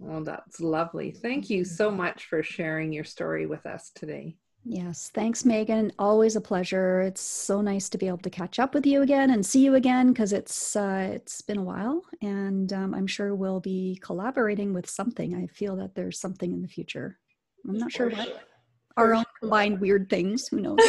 Well, 0.00 0.24
that's 0.24 0.60
lovely. 0.60 1.12
Thank 1.12 1.50
you 1.50 1.64
so 1.64 1.90
much 1.90 2.26
for 2.26 2.42
sharing 2.42 2.92
your 2.92 3.04
story 3.04 3.46
with 3.46 3.66
us 3.66 3.90
today. 3.94 4.36
Yes, 4.64 5.10
thanks, 5.14 5.44
Meghan. 5.44 5.92
Always 5.98 6.36
a 6.36 6.40
pleasure. 6.40 7.00
It's 7.00 7.20
so 7.20 7.60
nice 7.60 7.88
to 7.88 7.98
be 7.98 8.06
able 8.06 8.18
to 8.18 8.30
catch 8.30 8.58
up 8.58 8.74
with 8.74 8.84
you 8.84 9.02
again 9.02 9.30
and 9.30 9.44
see 9.44 9.60
you 9.64 9.76
again 9.76 10.08
because 10.08 10.32
it's 10.32 10.76
uh, 10.76 11.08
it's 11.12 11.40
been 11.40 11.58
a 11.58 11.62
while, 11.62 12.02
and 12.20 12.72
um, 12.72 12.94
I'm 12.94 13.06
sure 13.06 13.34
we'll 13.34 13.60
be 13.60 13.98
collaborating 14.02 14.74
with 14.74 14.88
something. 14.88 15.34
I 15.34 15.46
feel 15.46 15.76
that 15.76 15.94
there's 15.94 16.20
something 16.20 16.52
in 16.52 16.60
the 16.60 16.68
future. 16.68 17.18
I'm 17.66 17.78
not 17.78 17.92
sure, 17.92 18.10
sure 18.10 18.18
what. 18.18 18.42
Our 18.96 19.14
own 19.14 19.24
combined 19.40 19.80
weird 19.80 20.10
things. 20.10 20.48
Who 20.48 20.60
knows? 20.60 20.78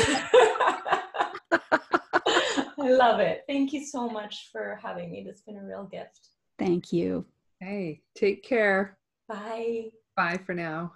I 1.52 2.92
love 2.92 3.20
it. 3.20 3.44
Thank 3.48 3.72
you 3.72 3.86
so 3.86 4.10
much 4.10 4.50
for 4.52 4.80
having 4.82 5.12
me. 5.12 5.26
It's 5.28 5.42
been 5.42 5.58
a 5.58 5.64
real 5.64 5.88
gift. 5.92 6.30
Thank 6.58 6.92
you. 6.92 7.26
Hey, 7.60 8.02
take 8.16 8.44
care. 8.44 8.98
Bye. 9.28 9.90
Bye 10.16 10.40
for 10.46 10.56
now. 10.56 10.94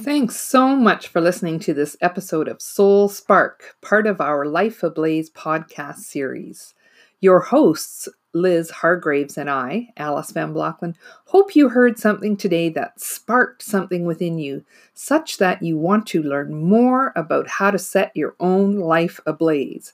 Thanks 0.00 0.36
so 0.36 0.74
much 0.74 1.08
for 1.08 1.20
listening 1.20 1.60
to 1.60 1.72
this 1.72 1.96
episode 2.00 2.48
of 2.48 2.60
Soul 2.60 3.08
Spark, 3.08 3.76
part 3.80 4.06
of 4.06 4.20
our 4.20 4.44
Life 4.44 4.82
Ablaze 4.82 5.30
podcast 5.30 5.98
series. 5.98 6.74
Your 7.20 7.40
hosts, 7.40 8.08
Liz 8.34 8.70
Hargraves 8.70 9.38
and 9.38 9.48
I, 9.48 9.90
Alice 9.96 10.32
Van 10.32 10.52
Blockland, 10.52 10.96
hope 11.26 11.54
you 11.54 11.68
heard 11.68 11.98
something 11.98 12.36
today 12.36 12.68
that 12.70 13.00
sparked 13.00 13.62
something 13.62 14.04
within 14.04 14.38
you, 14.38 14.64
such 14.94 15.38
that 15.38 15.62
you 15.62 15.78
want 15.78 16.06
to 16.08 16.22
learn 16.22 16.52
more 16.54 17.12
about 17.14 17.48
how 17.48 17.70
to 17.70 17.78
set 17.78 18.14
your 18.16 18.34
own 18.40 18.76
life 18.76 19.20
ablaze. 19.26 19.92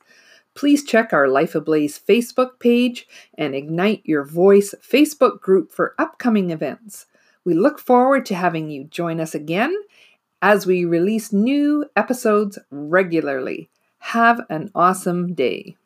Please 0.54 0.82
check 0.82 1.12
our 1.12 1.28
Life 1.28 1.54
Ablaze 1.54 1.98
Facebook 1.98 2.58
page 2.58 3.06
and 3.38 3.54
Ignite 3.54 4.02
Your 4.04 4.24
Voice 4.24 4.74
Facebook 4.82 5.40
group 5.40 5.70
for 5.70 5.94
upcoming 5.98 6.50
events. 6.50 7.06
We 7.44 7.54
look 7.54 7.78
forward 7.78 8.26
to 8.26 8.34
having 8.34 8.70
you 8.70 8.84
join 8.84 9.20
us 9.20 9.34
again 9.34 9.74
as 10.42 10.66
we 10.66 10.84
release 10.84 11.32
new 11.32 11.86
episodes 11.96 12.58
regularly. 12.70 13.70
Have 13.98 14.40
an 14.48 14.70
awesome 14.74 15.34
day. 15.34 15.76